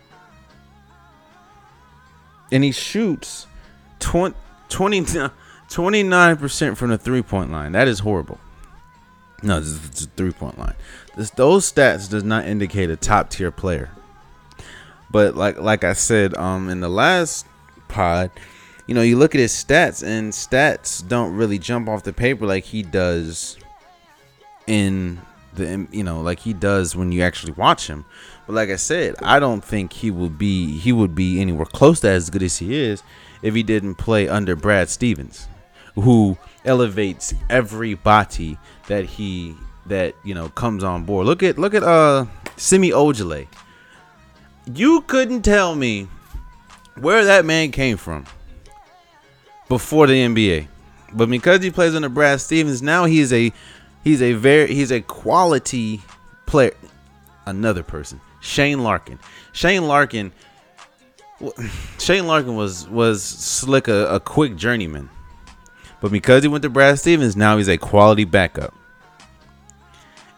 And 2.53 2.63
he 2.63 2.71
shoots 2.71 3.49
20, 3.99 4.37
20 4.69 5.03
29% 5.03 6.77
from 6.77 6.91
the 6.91 6.99
three 6.99 7.23
point 7.23 7.51
line. 7.51 7.73
That 7.73 7.89
is 7.89 7.99
horrible. 7.99 8.39
No, 9.43 9.59
it's 9.59 10.05
a 10.05 10.07
three 10.17 10.33
point 10.33 10.59
line. 10.59 10.75
This, 11.17 11.31
those 11.31 11.71
stats 11.71 12.09
does 12.09 12.25
not 12.25 12.47
indicate 12.47 12.91
a 12.91 12.97
top 12.97 13.31
tier 13.31 13.51
player. 13.51 13.91
But 15.11 15.37
like 15.37 15.59
like 15.59 15.85
I 15.85 15.93
said 15.93 16.35
um 16.37 16.69
in 16.69 16.81
the 16.81 16.89
last 16.89 17.47
pod, 17.89 18.31
you 18.87 18.95
know, 18.95 19.03
you 19.03 19.19
look 19.19 19.35
at 19.35 19.41
his 19.41 19.53
stats 19.53 20.03
and 20.07 20.33
stats 20.33 21.07
don't 21.07 21.35
really 21.35 21.59
jump 21.59 21.89
off 21.89 22.03
the 22.03 22.13
paper 22.13 22.47
like 22.47 22.65
he 22.65 22.83
does 22.83 23.59
in 24.67 25.21
the 25.55 25.87
you 25.91 26.03
know 26.03 26.23
like 26.23 26.41
he 26.41 26.53
does 26.53 26.97
when 26.97 27.13
you 27.13 27.23
actually 27.23 27.53
watch 27.53 27.87
him. 27.89 28.05
But 28.47 28.55
like 28.55 28.71
I 28.71 28.77
said, 28.77 29.17
I 29.23 29.39
don't 29.39 29.65
think 29.65 29.93
he 29.93 30.11
would 30.11 30.39
be 30.39 30.79
he 30.79 30.93
would 30.93 31.15
be 31.15 31.41
anywhere 31.41 31.67
close 31.67 32.01
to 32.01 32.09
as 32.09 32.31
good 32.31 32.43
as 32.43 32.59
he 32.59 32.75
is 32.75 33.03
if 33.43 33.55
he 33.55 33.63
didn't 33.63 33.97
play 33.97 34.29
under 34.29 34.57
Brad 34.57 34.89
Stevens, 34.89 35.49
who 35.95 36.39
elevates 36.65 37.35
everybody 37.51 38.59
that 38.89 39.05
he 39.05 39.55
that 39.87 40.15
you 40.25 40.35
know 40.35 40.49
comes 40.51 40.85
on 40.85 41.05
board. 41.05 41.27
Look 41.27 41.43
at 41.43 41.59
look 41.59 41.75
at 41.75 41.83
uh 41.83 42.27
Semi 42.57 42.91
Ojeleye. 42.91 43.49
You 44.73 45.03
couldn't 45.03 45.43
tell 45.43 45.75
me 45.75 46.09
where 46.99 47.25
that 47.25 47.45
man 47.45 47.73
came 47.73 47.97
from 47.97 48.27
before 49.69 50.07
the 50.07 50.15
NBA. 50.15 50.69
But 51.15 51.29
because 51.29 51.63
he 51.63 51.71
plays 51.71 51.95
under 51.95 52.09
Brad 52.09 52.41
Stevens, 52.41 52.81
now 52.81 53.05
he 53.05 53.21
is 53.21 53.33
a 53.33 53.53
He's 54.05 54.21
a 54.21 54.33
very 54.33 54.75
he's 54.75 54.91
a 54.91 55.01
quality 55.01 56.03
player. 56.47 56.75
Another 57.47 57.83
person, 57.83 58.21
Shane 58.41 58.83
Larkin. 58.83 59.19
Shane 59.53 59.87
Larkin. 59.87 60.33
Shane 61.99 62.27
Larkin 62.27 62.57
was 62.57 62.89
was 62.89 63.23
slick 63.23 63.89
a, 63.89 64.07
a 64.09 64.21
quick 64.21 64.57
journeyman, 64.57 65.09
But 66.03 66.11
because 66.11 66.43
he 66.43 66.49
went 66.49 66.63
to 66.63 66.69
Brad 66.69 66.99
Stevens, 66.99 67.37
now 67.37 67.57
he's 67.57 67.69
a 67.69 67.79
quality 67.79 68.25
backup. 68.25 68.75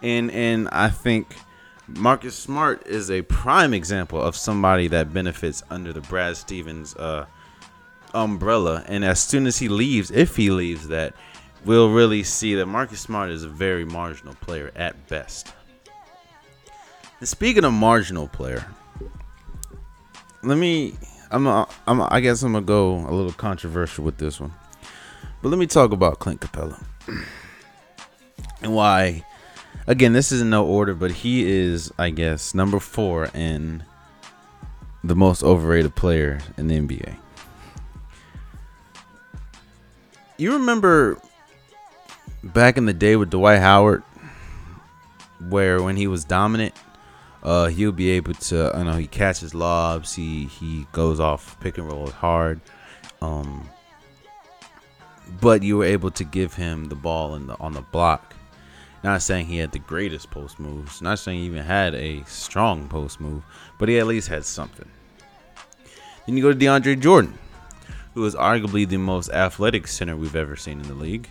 And 0.02 0.30
and 0.30 0.68
I 0.68 0.90
think 0.90 1.34
Marcus 1.88 2.36
Smart 2.36 2.86
is 2.86 3.10
a 3.10 3.22
prime 3.22 3.72
example 3.72 4.20
of 4.20 4.36
somebody 4.36 4.88
that 4.88 5.14
benefits 5.14 5.62
under 5.70 5.94
the 5.94 6.02
Brad 6.02 6.36
Stevens 6.36 6.94
uh, 6.96 7.24
umbrella. 8.12 8.84
And 8.86 9.06
as 9.06 9.22
soon 9.22 9.46
as 9.46 9.58
he 9.58 9.68
leaves, 9.68 10.10
if 10.10 10.36
he 10.36 10.50
leaves 10.50 10.88
that, 10.88 11.14
we'll 11.64 11.90
really 11.90 12.22
see 12.24 12.54
that 12.56 12.66
Marcus 12.66 13.00
Smart 13.00 13.30
is 13.30 13.42
a 13.42 13.48
very 13.48 13.86
marginal 13.86 14.34
player 14.34 14.70
at 14.76 15.08
best. 15.08 15.54
And 17.20 17.28
speaking 17.28 17.64
of 17.64 17.72
marginal 17.72 18.28
player, 18.28 18.66
let 20.42 20.58
me 20.58 20.94
I'm 21.30 21.46
a, 21.46 21.66
I'm 21.86 22.00
a, 22.00 22.08
I 22.10 22.20
guess 22.20 22.42
I'm 22.42 22.52
gonna 22.52 22.66
go 22.66 22.96
a 22.96 23.12
little 23.12 23.32
controversial 23.32 24.04
with 24.04 24.18
this 24.18 24.38
one. 24.38 24.52
But 25.44 25.50
let 25.50 25.58
me 25.58 25.66
talk 25.66 25.92
about 25.92 26.20
Clint 26.20 26.40
Capela 26.40 26.82
and 28.62 28.74
why. 28.74 29.26
Again, 29.86 30.14
this 30.14 30.32
is 30.32 30.40
in 30.40 30.48
no 30.48 30.64
order, 30.64 30.94
but 30.94 31.10
he 31.10 31.46
is, 31.46 31.92
I 31.98 32.08
guess, 32.08 32.54
number 32.54 32.80
four 32.80 33.26
in 33.34 33.84
the 35.04 35.14
most 35.14 35.42
overrated 35.42 35.94
player 35.96 36.38
in 36.56 36.68
the 36.68 36.80
NBA. 36.80 37.18
You 40.38 40.54
remember 40.54 41.20
back 42.42 42.78
in 42.78 42.86
the 42.86 42.94
day 42.94 43.14
with 43.16 43.28
Dwight 43.28 43.60
Howard, 43.60 44.02
where 45.50 45.82
when 45.82 45.96
he 45.98 46.06
was 46.06 46.24
dominant, 46.24 46.72
uh, 47.42 47.66
he'll 47.66 47.92
be 47.92 48.08
able 48.12 48.32
to, 48.32 48.72
you 48.78 48.84
know, 48.84 48.96
he 48.96 49.06
catches 49.06 49.54
lobs, 49.54 50.14
he 50.14 50.46
he 50.46 50.86
goes 50.92 51.20
off 51.20 51.60
pick 51.60 51.76
and 51.76 51.86
roll 51.86 52.08
hard. 52.08 52.62
Um, 53.20 53.68
but 55.40 55.62
you 55.62 55.78
were 55.78 55.84
able 55.84 56.10
to 56.12 56.24
give 56.24 56.54
him 56.54 56.86
the 56.86 56.94
ball 56.94 57.34
in 57.34 57.46
the, 57.46 57.58
on 57.58 57.72
the 57.72 57.80
block. 57.80 58.34
Not 59.02 59.20
saying 59.20 59.46
he 59.46 59.58
had 59.58 59.72
the 59.72 59.78
greatest 59.78 60.30
post 60.30 60.58
moves, 60.58 61.02
not 61.02 61.18
saying 61.18 61.40
he 61.40 61.46
even 61.46 61.62
had 61.62 61.94
a 61.94 62.24
strong 62.24 62.88
post 62.88 63.20
move, 63.20 63.42
but 63.78 63.88
he 63.88 63.98
at 63.98 64.06
least 64.06 64.28
had 64.28 64.44
something. 64.44 64.88
Then 66.26 66.36
you 66.36 66.42
go 66.42 66.52
to 66.52 66.58
DeAndre 66.58 66.98
Jordan, 66.98 67.38
who 68.14 68.24
is 68.24 68.34
arguably 68.34 68.88
the 68.88 68.96
most 68.96 69.30
athletic 69.30 69.86
center 69.88 70.16
we've 70.16 70.36
ever 70.36 70.56
seen 70.56 70.80
in 70.80 70.88
the 70.88 70.94
league. 70.94 71.28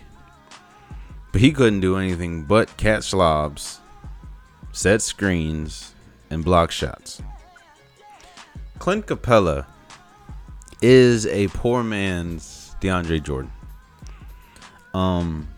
But 1.32 1.40
he 1.40 1.50
couldn't 1.50 1.80
do 1.80 1.96
anything 1.96 2.44
but 2.44 2.76
catch 2.76 3.12
lobs, 3.12 3.80
set 4.70 5.02
screens, 5.02 5.94
and 6.30 6.44
block 6.44 6.70
shots. 6.70 7.20
Clint 8.78 9.06
Capela 9.06 9.66
is 10.80 11.26
a 11.26 11.48
poor 11.48 11.82
man's 11.82 12.76
DeAndre 12.80 13.22
Jordan. 13.22 13.50
Um, 14.94 15.48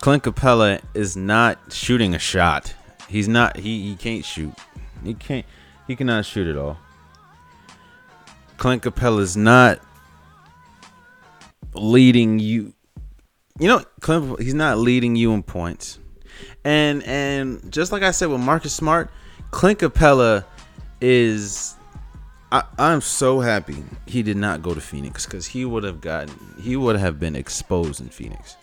Clint 0.00 0.22
Capela 0.22 0.80
is 0.94 1.16
not 1.16 1.58
shooting 1.70 2.14
a 2.14 2.18
shot. 2.18 2.74
He's 3.08 3.28
not. 3.28 3.56
He 3.56 3.88
he 3.88 3.96
can't 3.96 4.24
shoot. 4.24 4.54
He 5.04 5.14
can't. 5.14 5.44
He 5.86 5.96
cannot 5.96 6.24
shoot 6.24 6.46
at 6.46 6.56
all. 6.56 6.78
Clint 8.56 8.82
Capela 8.82 9.20
is 9.20 9.36
not 9.36 9.80
leading 11.74 12.38
you. 12.38 12.72
You 13.58 13.68
know, 13.68 13.84
Clint. 14.00 14.40
He's 14.40 14.54
not 14.54 14.78
leading 14.78 15.16
you 15.16 15.32
in 15.34 15.42
points. 15.42 15.98
And 16.64 17.02
and 17.02 17.70
just 17.70 17.92
like 17.92 18.02
I 18.02 18.12
said 18.12 18.28
with 18.28 18.40
Marcus 18.40 18.72
Smart, 18.72 19.10
Clint 19.50 19.80
Capela 19.80 20.44
is 21.00 21.74
I, 22.52 22.64
I'm 22.78 23.00
so 23.00 23.40
happy 23.40 23.82
he 24.06 24.22
did 24.22 24.36
not 24.36 24.60
go 24.60 24.74
to 24.74 24.80
Phoenix 24.80 25.24
because 25.24 25.46
he 25.46 25.64
would 25.64 25.84
have 25.84 26.02
gotten 26.02 26.34
he 26.60 26.76
would 26.76 26.96
have 26.96 27.18
been 27.18 27.34
exposed 27.34 28.02
in 28.02 28.10
Phoenix. 28.10 28.56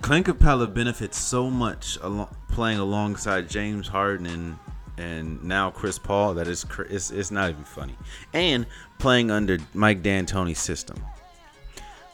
Clint 0.00 0.26
Capela 0.26 0.72
benefits 0.72 1.18
so 1.18 1.50
much 1.50 1.98
al- 2.02 2.34
playing 2.48 2.78
alongside 2.78 3.50
James 3.50 3.86
Harden 3.86 4.26
and, 4.26 4.58
and 4.96 5.44
now 5.44 5.70
Chris 5.70 5.98
Paul 5.98 6.32
that 6.34 6.48
is 6.48 6.64
it's, 6.88 7.10
it's 7.10 7.30
not 7.30 7.50
even 7.50 7.64
funny, 7.64 7.94
and 8.32 8.66
playing 8.98 9.30
under 9.30 9.58
Mike 9.74 10.02
D'Antoni's 10.02 10.58
system. 10.58 10.96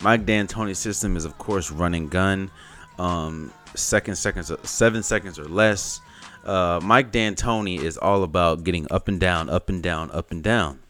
Mike 0.00 0.26
D'Antoni's 0.26 0.78
system 0.80 1.16
is 1.16 1.24
of 1.24 1.38
course 1.38 1.70
running 1.70 2.08
gun, 2.08 2.50
um, 2.98 3.52
second 3.76 4.16
seconds, 4.16 4.50
seven 4.64 5.04
seconds 5.04 5.38
or 5.38 5.44
less. 5.44 6.00
Uh, 6.44 6.80
Mike 6.82 7.12
D'Antoni 7.12 7.80
is 7.80 7.98
all 7.98 8.22
about 8.22 8.64
getting 8.64 8.86
up 8.90 9.08
and 9.08 9.20
down, 9.20 9.50
up 9.50 9.68
and 9.68 9.82
down, 9.82 10.10
up 10.12 10.30
and 10.30 10.42
down, 10.42 10.80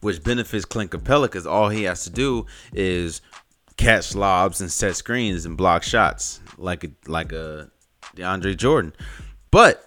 which 0.00 0.22
benefits 0.22 0.64
Clint 0.64 0.90
Capela 0.90 1.22
because 1.22 1.46
all 1.46 1.68
he 1.68 1.82
has 1.84 2.04
to 2.04 2.10
do 2.10 2.46
is 2.72 3.20
catch 3.76 4.14
lobs 4.14 4.60
and 4.60 4.70
set 4.70 4.96
screens 4.96 5.44
and 5.44 5.56
block 5.56 5.82
shots 5.82 6.40
like 6.56 6.84
a, 6.84 6.90
like 7.06 7.32
a 7.32 7.70
DeAndre 8.16 8.56
Jordan. 8.56 8.94
But 9.50 9.86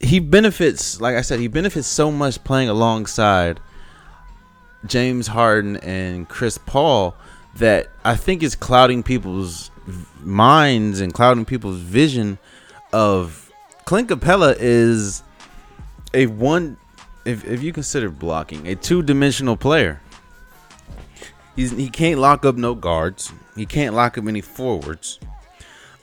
he 0.00 0.20
benefits, 0.20 1.00
like 1.00 1.16
I 1.16 1.22
said, 1.22 1.40
he 1.40 1.48
benefits 1.48 1.86
so 1.86 2.10
much 2.10 2.42
playing 2.44 2.68
alongside 2.68 3.60
James 4.86 5.26
Harden 5.28 5.76
and 5.78 6.28
Chris 6.28 6.58
Paul 6.58 7.16
that 7.56 7.88
I 8.04 8.16
think 8.16 8.42
is 8.42 8.54
clouding 8.54 9.02
people's 9.02 9.70
minds 10.20 11.00
and 11.00 11.14
clouding 11.14 11.44
people's 11.44 11.78
vision 11.78 12.38
of 12.94 13.52
Clint 13.86 14.08
Capela 14.08 14.54
is 14.56 15.24
a 16.14 16.26
one 16.26 16.76
if 17.24 17.44
if 17.44 17.60
you 17.60 17.72
consider 17.72 18.08
blocking 18.08 18.68
a 18.68 18.76
two-dimensional 18.76 19.56
player. 19.56 20.00
He's 21.56 21.72
he 21.72 21.90
can't 21.90 22.20
lock 22.20 22.44
up 22.44 22.56
no 22.56 22.74
guards. 22.74 23.32
He 23.56 23.66
can't 23.66 23.96
lock 23.96 24.16
up 24.16 24.26
any 24.28 24.40
forwards. 24.40 25.18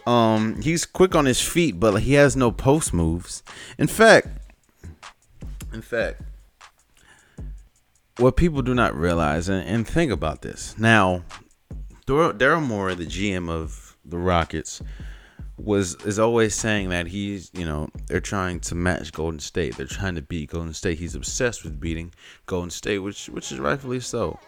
Um, 0.06 0.62
he's 0.62 0.86
quick 0.86 1.16
on 1.16 1.26
his 1.26 1.42
feet, 1.42 1.80
but 1.80 2.02
he 2.02 2.14
has 2.14 2.36
no 2.36 2.52
post 2.52 2.94
moves. 2.94 3.42
In 3.78 3.88
fact, 3.88 4.28
in 5.72 5.82
fact, 5.82 6.22
what 8.18 8.36
people 8.36 8.62
do 8.62 8.74
not 8.74 8.96
realize, 8.96 9.48
and, 9.48 9.66
and 9.66 9.88
think 9.88 10.12
about 10.12 10.42
this 10.42 10.78
now, 10.78 11.24
Daryl 12.06 12.62
Morey, 12.62 12.96
the 12.96 13.06
GM 13.06 13.50
of 13.50 13.96
the 14.04 14.18
Rockets, 14.18 14.82
was 15.64 15.96
is 16.06 16.20
always 16.20 16.56
saying 16.56 16.90
that 16.90 17.08
he's 17.08 17.52
you 17.54 17.66
know 17.66 17.90
they're 18.08 18.20
trying 18.20 18.60
to 18.62 18.76
match 18.76 19.12
Golden 19.12 19.40
State. 19.40 19.78
They're 19.78 19.86
trying 19.86 20.16
to 20.16 20.22
beat 20.22 20.52
Golden 20.52 20.74
State. 20.74 20.98
He's 20.98 21.16
obsessed 21.16 21.64
with 21.64 21.80
beating 21.80 22.14
Golden 22.46 22.70
State, 22.70 23.00
which 23.00 23.28
which 23.28 23.52
is 23.52 23.60
rightfully 23.60 24.00
so. 24.00 24.40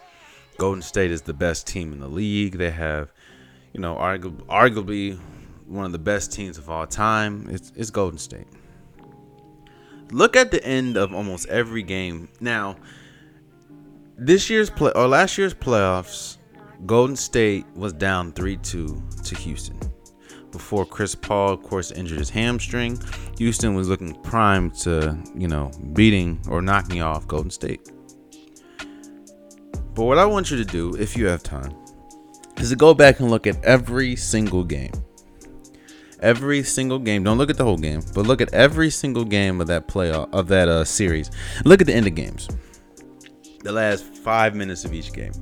Golden 0.56 0.82
State 0.82 1.10
is 1.10 1.22
the 1.22 1.34
best 1.34 1.66
team 1.66 1.92
in 1.92 2.00
the 2.00 2.08
league. 2.08 2.58
They 2.58 2.70
have, 2.70 3.12
you 3.72 3.80
know, 3.80 3.96
argu- 3.96 4.44
arguably 4.46 5.18
one 5.66 5.84
of 5.84 5.92
the 5.92 5.98
best 5.98 6.32
teams 6.32 6.58
of 6.58 6.70
all 6.70 6.86
time. 6.86 7.48
It's, 7.50 7.72
it's 7.74 7.90
Golden 7.90 8.18
State. 8.18 8.46
Look 10.12 10.36
at 10.36 10.50
the 10.50 10.64
end 10.64 10.96
of 10.96 11.12
almost 11.12 11.48
every 11.48 11.82
game. 11.82 12.28
Now, 12.40 12.76
this 14.16 14.48
year's 14.48 14.70
play 14.70 14.92
or 14.94 15.08
last 15.08 15.36
year's 15.38 15.54
playoffs, 15.54 16.36
Golden 16.86 17.16
State 17.16 17.66
was 17.74 17.92
down 17.92 18.32
3-2 18.32 19.24
to 19.24 19.34
Houston. 19.34 19.78
Before 20.54 20.86
Chris 20.86 21.16
Paul, 21.16 21.52
of 21.54 21.64
course, 21.64 21.90
injured 21.90 22.20
his 22.20 22.30
hamstring, 22.30 23.02
Houston 23.38 23.74
was 23.74 23.88
looking 23.88 24.14
primed 24.22 24.76
to, 24.76 25.18
you 25.34 25.48
know, 25.48 25.72
beating 25.94 26.40
or 26.48 26.62
knocking 26.62 27.02
off 27.02 27.26
Golden 27.26 27.50
State. 27.50 27.90
But 29.94 30.04
what 30.04 30.16
I 30.16 30.24
want 30.24 30.52
you 30.52 30.56
to 30.56 30.64
do, 30.64 30.94
if 30.94 31.16
you 31.16 31.26
have 31.26 31.42
time, 31.42 31.74
is 32.58 32.70
to 32.70 32.76
go 32.76 32.94
back 32.94 33.18
and 33.18 33.32
look 33.32 33.48
at 33.48 33.64
every 33.64 34.14
single 34.14 34.62
game. 34.62 34.92
Every 36.20 36.62
single 36.62 37.00
game. 37.00 37.24
Don't 37.24 37.36
look 37.36 37.50
at 37.50 37.56
the 37.56 37.64
whole 37.64 37.76
game, 37.76 38.02
but 38.14 38.24
look 38.24 38.40
at 38.40 38.54
every 38.54 38.90
single 38.90 39.24
game 39.24 39.60
of 39.60 39.66
that 39.66 39.88
playoff 39.88 40.32
of 40.32 40.46
that 40.48 40.68
uh, 40.68 40.84
series. 40.84 41.32
Look 41.64 41.80
at 41.80 41.88
the 41.88 41.94
end 41.94 42.06
of 42.06 42.14
games. 42.14 42.48
The 43.64 43.72
last 43.72 44.04
five 44.04 44.54
minutes 44.54 44.84
of 44.84 44.94
each 44.94 45.12
game. 45.12 45.32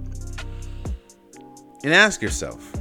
And 1.84 1.92
ask 1.92 2.22
yourself, 2.22 2.72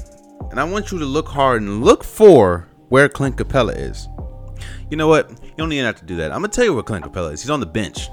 and 0.52 0.60
I 0.60 0.64
want 0.66 0.92
you 0.92 1.00
to 1.00 1.06
look 1.06 1.28
hard 1.30 1.62
and 1.62 1.84
look 1.84 2.04
for 2.04 2.68
where 2.90 3.10
Clint 3.10 3.38
Capela 3.38 3.76
is. 3.76 4.08
You 4.90 4.98
know 4.98 5.08
what? 5.08 5.32
You 5.32 5.54
don't 5.58 5.72
even 5.72 5.86
have 5.86 5.96
to 5.96 6.06
do 6.06 6.18
that. 6.18 6.32
I'm 6.32 6.42
gonna 6.42 6.50
tell 6.50 6.66
you 6.66 6.74
where 6.74 6.84
Clint 6.84 7.06
Capela 7.06 7.32
is. 7.32 7.42
He's 7.42 7.50
on 7.50 7.62
the 7.62 7.66
bench. 7.66 8.10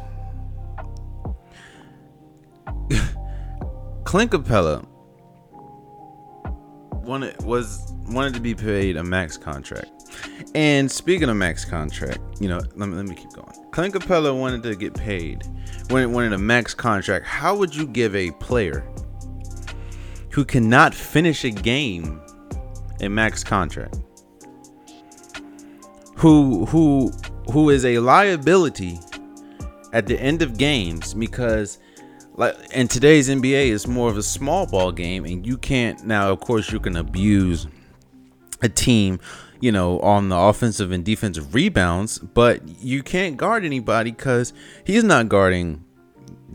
Clint 4.05 4.31
Capela 4.31 4.87
wanted 6.93 7.43
was 7.43 7.93
wanted 8.07 8.35
to 8.35 8.41
be 8.41 8.55
paid 8.55 8.97
a 8.97 9.03
max 9.03 9.37
contract. 9.37 9.91
And 10.55 10.91
speaking 10.91 11.29
of 11.29 11.37
max 11.37 11.65
contract, 11.65 12.21
you 12.41 12.49
know, 12.49 12.61
let 12.77 12.89
me, 12.89 12.95
let 12.95 13.05
me 13.05 13.15
keep 13.17 13.33
going. 13.33 13.53
Clint 13.73 13.95
Capela 13.95 14.39
wanted 14.39 14.63
to 14.63 14.77
get 14.77 14.95
paid, 14.95 15.45
wanted, 15.91 16.07
wanted 16.07 16.33
a 16.33 16.39
max 16.39 16.73
contract. 16.73 17.27
How 17.27 17.57
would 17.57 17.75
you 17.75 17.87
give 17.87 18.15
a 18.15 18.31
player 18.33 18.89
who 20.31 20.45
cannot 20.45 20.95
finish 20.95 21.45
a 21.45 21.51
game 21.51 22.21
a 23.01 23.09
max 23.09 23.45
contract? 23.45 23.99
Who 26.17 26.67
who 26.67 27.13
who 27.51 27.71
is 27.71 27.85
a 27.85 27.99
liability 27.99 28.99
at 29.93 30.07
the 30.07 30.21
end 30.21 30.43
of 30.43 30.59
games 30.59 31.15
because 31.15 31.79
like 32.39 32.57
in 32.73 32.87
today's 32.87 33.29
NBA 33.29 33.69
is 33.69 33.87
more 33.87 34.09
of 34.09 34.17
a 34.17 34.23
small 34.23 34.67
ball 34.67 34.93
game, 34.93 35.25
and 35.25 35.47
you 35.47 35.59
can't 35.59 36.05
now. 36.05 36.31
Of 36.31 36.41
course, 36.41 36.71
you 36.71 36.79
can 36.79 36.97
abuse 36.97 37.67
a 38.63 38.69
team, 38.69 39.19
you 39.61 39.73
know, 39.73 39.99
on 40.01 40.29
the 40.29 40.37
offensive 40.37 40.93
and 40.93 41.05
defensive 41.05 41.55
rebounds, 41.55 42.19
but 42.19 42.67
you 42.81 43.03
can't 43.03 43.37
guard 43.37 43.65
anybody 43.65 44.13
because 44.13 44.53
he's 44.85 45.05
not 45.05 45.29
guarding 45.29 45.85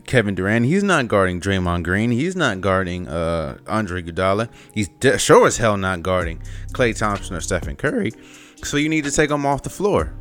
Kevin 0.06 0.34
Durant. 0.34 0.66
He's 0.66 0.82
not 0.82 1.08
guarding 1.08 1.40
Draymond 1.40 1.84
Green. 1.84 2.10
He's 2.10 2.36
not 2.36 2.60
guarding 2.60 3.08
uh, 3.08 3.58
Andre 3.66 4.02
Iguodala. 4.02 4.48
He's 4.72 4.88
de- 5.00 5.18
sure 5.18 5.46
as 5.46 5.56
hell 5.56 5.76
not 5.76 6.02
guarding 6.02 6.42
Klay 6.72 6.96
Thompson 6.96 7.36
or 7.36 7.40
Stephen 7.40 7.76
Curry. 7.76 8.12
So 8.62 8.76
you 8.76 8.88
need 8.88 9.04
to 9.04 9.10
take 9.10 9.28
them 9.28 9.46
off 9.46 9.62
the 9.62 9.70
floor. 9.70 10.14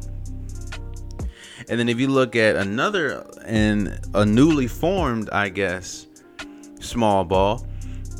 And 1.70 1.80
then 1.80 1.88
if 1.90 2.00
you 2.00 2.08
look 2.08 2.36
at 2.36 2.56
another 2.56 3.26
and 3.46 4.00
a 4.14 4.26
newly 4.26 4.68
formed, 4.68 5.30
I 5.30 5.50
guess, 5.50 6.08
small 6.80 7.24
ball, 7.24 7.66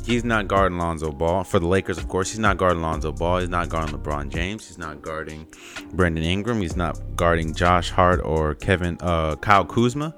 he's 0.06 0.24
not 0.24 0.48
guarding 0.48 0.78
Lonzo 0.78 1.12
Ball 1.12 1.44
for 1.44 1.58
the 1.58 1.66
Lakers. 1.66 1.98
Of 1.98 2.08
course, 2.08 2.30
he's 2.30 2.38
not 2.38 2.56
guarding 2.56 2.82
Lonzo 2.82 3.12
Ball. 3.12 3.40
He's 3.40 3.48
not 3.50 3.68
guarding 3.68 3.96
LeBron 3.96 4.30
James. 4.30 4.66
He's 4.66 4.78
not 4.78 5.02
guarding 5.02 5.46
Brandon 5.92 6.24
Ingram. 6.24 6.60
He's 6.60 6.76
not 6.76 6.98
guarding 7.16 7.54
Josh 7.54 7.90
Hart 7.90 8.20
or 8.24 8.54
Kevin 8.54 8.96
uh, 9.00 9.36
Kyle 9.36 9.64
Kuzma. 9.64 10.14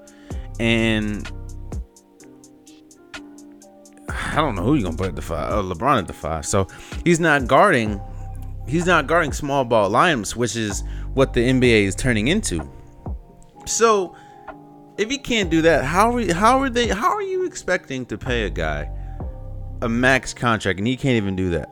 And 0.58 1.30
I 4.08 4.36
don't 4.36 4.54
know 4.54 4.62
who 4.62 4.74
you're 4.74 4.84
gonna 4.84 4.96
put 4.96 5.08
at 5.08 5.16
the 5.16 5.22
five. 5.22 5.52
Uh, 5.52 5.62
LeBron 5.62 5.98
at 5.98 6.06
the 6.06 6.12
five. 6.12 6.44
So 6.46 6.66
he's 7.04 7.20
not 7.20 7.46
guarding. 7.46 8.00
He's 8.68 8.86
not 8.86 9.06
guarding 9.06 9.32
small 9.32 9.64
ball 9.64 9.90
lineups, 9.90 10.36
which 10.36 10.56
is 10.56 10.82
what 11.14 11.32
the 11.32 11.40
NBA 11.40 11.84
is 11.84 11.94
turning 11.94 12.28
into. 12.28 12.68
So 13.64 14.14
if 14.98 15.10
he 15.10 15.18
can't 15.18 15.50
do 15.50 15.62
that, 15.62 15.84
how 15.84 16.14
are 16.16 16.34
how 16.34 16.60
are 16.60 16.70
they? 16.70 16.88
How 16.88 17.14
are 17.14 17.22
you 17.22 17.46
expecting 17.46 18.06
to 18.06 18.18
pay 18.18 18.44
a 18.44 18.50
guy 18.50 18.90
a 19.82 19.88
max 19.88 20.32
contract 20.32 20.78
and 20.78 20.86
he 20.86 20.96
can't 20.96 21.16
even 21.16 21.36
do 21.36 21.50
that? 21.50 21.70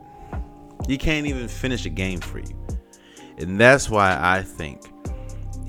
He 0.87 0.97
can't 0.97 1.25
even 1.25 1.47
finish 1.47 1.85
a 1.85 1.89
game 1.89 2.19
for 2.19 2.39
you, 2.39 2.67
and 3.37 3.59
that's 3.59 3.89
why 3.89 4.17
I 4.19 4.41
think 4.41 4.81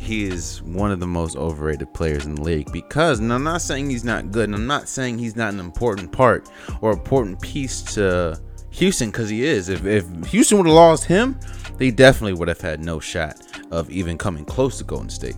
he 0.06 0.24
is 0.24 0.62
one 0.62 0.90
of 0.90 1.00
the 1.00 1.06
most 1.06 1.36
overrated 1.36 1.92
players 1.92 2.24
in 2.24 2.36
the 2.36 2.42
league 2.42 2.70
because 2.72 3.18
and 3.18 3.32
I'm 3.32 3.42
not 3.42 3.62
saying 3.62 3.90
he's 3.90 4.04
not 4.04 4.30
good 4.30 4.44
and 4.44 4.54
I'm 4.54 4.66
not 4.66 4.88
saying 4.88 5.18
he's 5.18 5.36
not 5.36 5.52
an 5.52 5.60
important 5.60 6.12
part 6.12 6.48
or 6.80 6.92
important 6.92 7.40
piece 7.40 7.82
to 7.94 8.40
Houston 8.70 9.10
because 9.10 9.28
he 9.28 9.44
is. 9.44 9.68
If, 9.68 9.84
if 9.84 10.06
Houston 10.26 10.58
would 10.58 10.66
have 10.66 10.74
lost 10.74 11.04
him, 11.04 11.38
they 11.78 11.90
definitely 11.90 12.34
would 12.34 12.48
have 12.48 12.60
had 12.60 12.84
no 12.84 13.00
shot 13.00 13.36
of 13.70 13.90
even 13.90 14.18
coming 14.18 14.44
close 14.44 14.78
to 14.78 14.84
Golden 14.84 15.08
State 15.08 15.36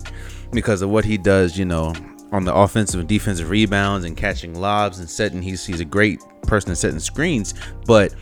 because 0.51 0.81
of 0.81 0.89
what 0.89 1.05
he 1.05 1.17
does, 1.17 1.57
you 1.57 1.65
know, 1.65 1.93
on 2.31 2.45
the 2.45 2.53
offensive 2.53 2.99
and 2.99 3.09
defensive 3.09 3.49
rebounds 3.49 4.05
and 4.05 4.15
catching 4.15 4.59
lobs 4.59 4.99
and 4.99 5.09
setting. 5.09 5.41
He's 5.41 5.65
he's 5.65 5.79
a 5.79 5.85
great 5.85 6.19
person 6.43 6.71
at 6.71 6.77
setting 6.77 6.99
screens, 6.99 7.53
but 7.85 8.13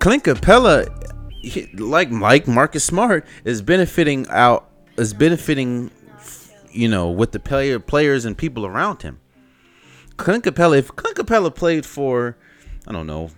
Clint 0.00 0.24
Capela, 0.24 0.88
he, 1.42 1.66
like 1.76 2.10
Mike 2.10 2.48
Marcus 2.48 2.84
Smart, 2.84 3.26
is 3.44 3.62
benefiting 3.62 4.26
out 4.28 4.70
is 4.96 5.12
benefiting, 5.12 5.90
you 6.70 6.88
know, 6.88 7.10
with 7.10 7.32
the 7.32 7.40
player 7.40 7.78
players 7.78 8.24
and 8.24 8.36
people 8.36 8.66
around 8.66 9.02
him. 9.02 9.20
Clint 10.16 10.44
Capela, 10.44 10.78
if 10.78 10.94
Clint 10.94 11.16
Capela 11.16 11.54
played 11.54 11.84
for, 11.84 12.36
I 12.86 12.92
don't 12.92 13.06
know, 13.06 13.30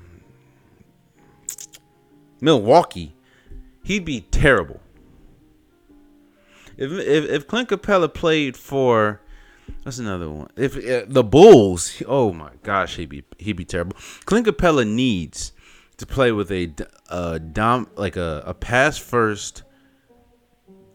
Milwaukee, 2.40 3.14
he'd 3.82 4.04
be 4.04 4.20
terrible. 4.20 4.80
If 6.76 6.92
if, 6.92 7.30
if 7.30 7.46
Clint 7.46 7.70
Capela 7.70 8.12
played 8.12 8.56
for, 8.56 9.20
that's 9.84 9.98
another 9.98 10.28
one? 10.28 10.48
If 10.56 10.76
uh, 10.76 11.06
the 11.08 11.24
Bulls, 11.24 12.02
oh 12.06 12.32
my 12.32 12.50
gosh, 12.62 12.96
he'd 12.96 13.08
be 13.08 13.24
he'd 13.38 13.56
be 13.56 13.64
terrible. 13.64 13.96
Clint 14.26 14.46
Capela 14.46 14.86
needs 14.86 15.52
to 15.96 16.04
play 16.04 16.30
with 16.30 16.52
a, 16.52 16.70
a 17.08 17.38
dom 17.38 17.88
like 17.96 18.16
a, 18.16 18.42
a 18.44 18.52
pass 18.52 18.98
first 18.98 19.62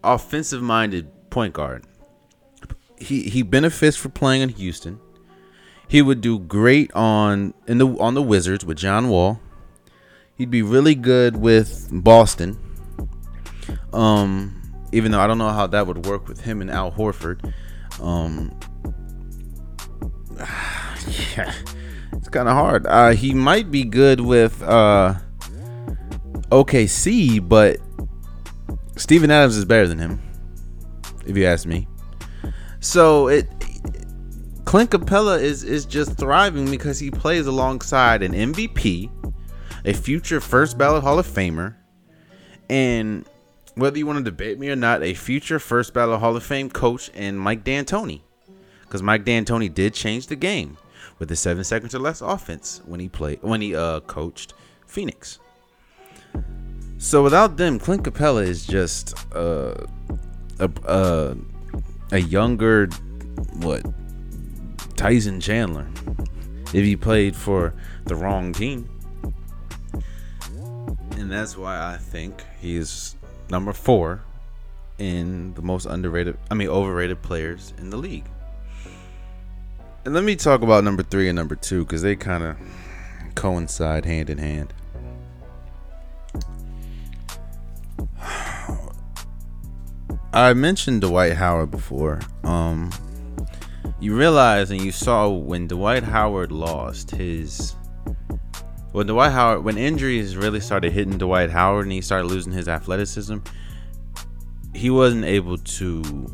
offensive 0.03 0.61
minded 0.61 1.09
point 1.29 1.53
guard. 1.53 1.85
He 2.97 3.23
he 3.23 3.41
benefits 3.41 3.97
for 3.97 4.09
playing 4.09 4.41
in 4.41 4.49
Houston. 4.49 4.99
He 5.87 6.01
would 6.01 6.21
do 6.21 6.39
great 6.39 6.91
on 6.93 7.53
in 7.67 7.77
the 7.77 7.87
on 7.99 8.13
the 8.13 8.21
Wizards 8.21 8.63
with 8.63 8.77
John 8.77 9.09
Wall. 9.09 9.39
He'd 10.35 10.51
be 10.51 10.61
really 10.61 10.95
good 10.95 11.35
with 11.35 11.89
Boston. 11.91 12.57
Um 13.93 14.57
even 14.93 15.11
though 15.11 15.19
I 15.19 15.27
don't 15.27 15.37
know 15.37 15.49
how 15.49 15.67
that 15.67 15.87
would 15.87 16.05
work 16.05 16.27
with 16.27 16.41
him 16.41 16.61
and 16.61 16.69
Al 16.69 16.91
Horford. 16.91 17.53
Um 18.01 18.57
yeah. 21.35 21.53
It's 22.13 22.29
kind 22.29 22.47
of 22.47 22.53
hard. 22.53 22.85
Uh 22.87 23.11
he 23.11 23.33
might 23.33 23.71
be 23.71 23.83
good 23.83 24.21
with 24.21 24.61
uh 24.61 25.15
OKC, 26.51 27.47
but 27.47 27.77
Steven 28.95 29.31
Adams 29.31 29.57
is 29.57 29.65
better 29.65 29.87
than 29.87 29.99
him, 29.99 30.21
if 31.25 31.37
you 31.37 31.45
ask 31.45 31.65
me. 31.65 31.87
So 32.79 33.27
it 33.27 33.47
Clint 34.65 34.89
Capela 34.89 35.41
is 35.41 35.63
is 35.63 35.85
just 35.85 36.17
thriving 36.17 36.69
because 36.69 36.99
he 36.99 37.11
plays 37.11 37.47
alongside 37.47 38.23
an 38.23 38.33
MVP, 38.33 39.09
a 39.85 39.93
future 39.93 40.39
first 40.39 40.77
ballot 40.77 41.03
Hall 41.03 41.19
of 41.19 41.27
Famer, 41.27 41.75
and 42.69 43.25
whether 43.75 43.97
you 43.97 44.05
want 44.05 44.17
to 44.17 44.23
debate 44.23 44.59
me 44.59 44.69
or 44.69 44.75
not, 44.75 45.03
a 45.03 45.13
future 45.13 45.59
first 45.59 45.93
ballot 45.93 46.19
Hall 46.19 46.35
of 46.35 46.43
Fame 46.43 46.69
coach 46.69 47.09
and 47.13 47.39
Mike 47.39 47.63
D'Antoni. 47.63 48.21
Because 48.81 49.01
Mike 49.01 49.23
D'Antoni 49.23 49.73
did 49.73 49.93
change 49.93 50.27
the 50.27 50.35
game 50.35 50.77
with 51.19 51.29
the 51.29 51.35
seven 51.35 51.63
seconds 51.63 51.95
or 51.95 51.99
less 51.99 52.21
offense 52.21 52.81
when 52.85 52.99
he 52.99 53.07
played 53.07 53.39
when 53.41 53.61
he 53.61 53.75
uh 53.75 53.99
coached 54.01 54.53
Phoenix. 54.87 55.39
So 57.01 57.23
without 57.23 57.57
them, 57.57 57.79
Clint 57.79 58.03
Capela 58.03 58.43
is 58.43 58.63
just 58.63 59.15
uh, 59.35 59.73
a 60.59 60.69
a 60.85 61.35
a 62.11 62.19
younger 62.19 62.85
what 63.55 63.83
Tyson 64.95 65.41
Chandler 65.41 65.87
if 66.67 66.85
he 66.85 66.95
played 66.95 67.35
for 67.35 67.73
the 68.05 68.15
wrong 68.15 68.53
team. 68.53 68.87
And 71.17 71.31
that's 71.31 71.57
why 71.57 71.91
I 71.91 71.97
think 71.97 72.45
he's 72.61 73.15
number 73.49 73.73
4 73.73 74.21
in 74.99 75.55
the 75.55 75.63
most 75.63 75.87
underrated 75.87 76.37
I 76.51 76.53
mean 76.53 76.69
overrated 76.69 77.23
players 77.23 77.73
in 77.79 77.89
the 77.89 77.97
league. 77.97 78.29
And 80.05 80.13
let 80.13 80.23
me 80.23 80.35
talk 80.35 80.61
about 80.61 80.83
number 80.83 81.01
3 81.01 81.29
and 81.29 81.35
number 81.35 81.55
2 81.55 81.83
cuz 81.85 82.03
they 82.03 82.15
kind 82.15 82.43
of 82.43 82.57
coincide 83.33 84.05
hand 84.05 84.29
in 84.29 84.37
hand. 84.37 84.71
I 90.33 90.53
mentioned 90.53 91.01
Dwight 91.01 91.33
Howard 91.33 91.71
before. 91.71 92.21
Um, 92.43 92.89
you 93.99 94.15
realize 94.17 94.71
and 94.71 94.81
you 94.81 94.91
saw 94.91 95.29
when 95.29 95.67
Dwight 95.67 96.03
Howard 96.03 96.51
lost 96.51 97.11
his. 97.11 97.75
When 98.93 99.07
Dwight 99.07 99.31
Howard, 99.31 99.63
when 99.63 99.77
injuries 99.77 100.35
really 100.35 100.59
started 100.59 100.93
hitting 100.93 101.17
Dwight 101.17 101.49
Howard 101.49 101.85
and 101.85 101.91
he 101.91 102.01
started 102.01 102.27
losing 102.27 102.51
his 102.51 102.67
athleticism, 102.67 103.37
he 104.73 104.89
wasn't 104.89 105.25
able 105.25 105.57
to 105.57 106.33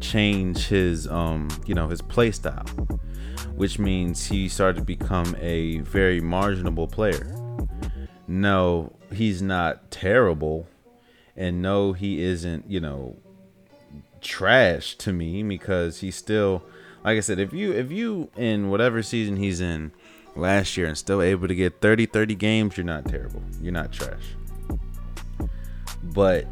change 0.00 0.66
his, 0.66 1.06
um, 1.08 1.48
you 1.66 1.74
know, 1.74 1.88
his 1.88 2.02
play 2.02 2.32
style, 2.32 2.66
which 3.54 3.78
means 3.78 4.26
he 4.26 4.48
started 4.48 4.80
to 4.80 4.84
become 4.84 5.36
a 5.40 5.78
very 5.78 6.20
marginable 6.20 6.86
player. 6.86 7.41
No, 8.32 8.96
he's 9.12 9.42
not 9.42 9.90
terrible. 9.90 10.66
And 11.36 11.60
no 11.60 11.92
he 11.92 12.22
isn't 12.22 12.70
you 12.70 12.80
know 12.80 13.16
trash 14.22 14.94
to 14.96 15.12
me 15.12 15.42
because 15.42 16.00
he's 16.00 16.14
still 16.14 16.62
like 17.04 17.16
i 17.16 17.20
said 17.20 17.40
if 17.40 17.52
you 17.52 17.72
if 17.72 17.90
you 17.90 18.30
in 18.36 18.70
whatever 18.70 19.02
season 19.02 19.36
he's 19.36 19.60
in 19.60 19.90
last 20.36 20.76
year 20.76 20.86
and 20.86 20.96
still 20.96 21.20
able 21.20 21.48
to 21.48 21.54
get 21.54 21.80
30 21.80 22.06
30 22.06 22.34
games 22.36 22.76
you're 22.76 22.86
not 22.86 23.04
terrible. 23.06 23.42
You're 23.60 23.72
not 23.72 23.92
trash. 23.92 24.22
But 26.02 26.46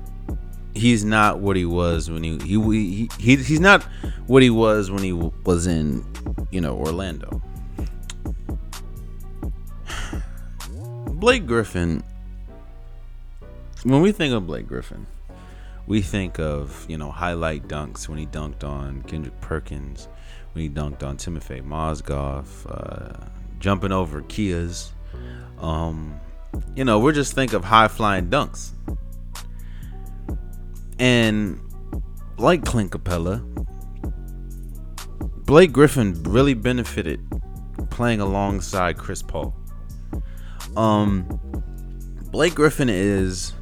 he's 0.74 1.04
not 1.04 1.40
what 1.40 1.56
he 1.56 1.64
was 1.64 2.10
when 2.10 2.22
he 2.22 2.38
he, 2.40 2.60
he, 2.60 3.10
he 3.18 3.36
he's 3.36 3.60
not 3.60 3.82
what 4.26 4.42
he 4.42 4.50
was 4.50 4.90
when 4.90 5.02
he 5.02 5.12
was 5.12 5.66
in 5.66 6.04
you 6.50 6.60
know 6.60 6.76
orlando 6.76 7.40
blake 11.20 11.46
griffin 11.46 12.02
when 13.84 14.02
we 14.02 14.12
think 14.12 14.34
of 14.34 14.46
Blake 14.46 14.66
Griffin, 14.66 15.06
we 15.86 16.02
think 16.02 16.38
of, 16.38 16.84
you 16.88 16.98
know, 16.98 17.10
highlight 17.10 17.66
dunks 17.66 18.08
when 18.08 18.18
he 18.18 18.26
dunked 18.26 18.62
on 18.62 19.02
Kendrick 19.02 19.40
Perkins, 19.40 20.08
when 20.52 20.62
he 20.62 20.68
dunked 20.68 21.02
on 21.02 21.16
Timofey 21.16 21.62
Mozgov, 21.62 22.46
uh, 22.68 23.24
jumping 23.58 23.92
over 23.92 24.22
Kias. 24.22 24.90
Um, 25.58 26.20
you 26.74 26.84
know, 26.84 26.98
we're 26.98 27.12
just 27.12 27.32
think 27.32 27.52
of 27.52 27.64
high 27.64 27.88
flying 27.88 28.28
dunks. 28.28 28.72
And 30.98 31.60
like 32.36 32.64
Clint 32.64 32.92
Capela, 32.92 33.42
Blake 35.46 35.72
Griffin 35.72 36.22
really 36.24 36.54
benefited 36.54 37.20
playing 37.88 38.20
alongside 38.20 38.98
Chris 38.98 39.22
Paul. 39.22 39.54
Um, 40.76 41.40
Blake 42.30 42.54
Griffin 42.54 42.88
is 42.88 43.54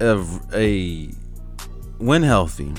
a, 0.00 0.24
a 0.52 1.06
when 1.98 2.22
healthy, 2.22 2.72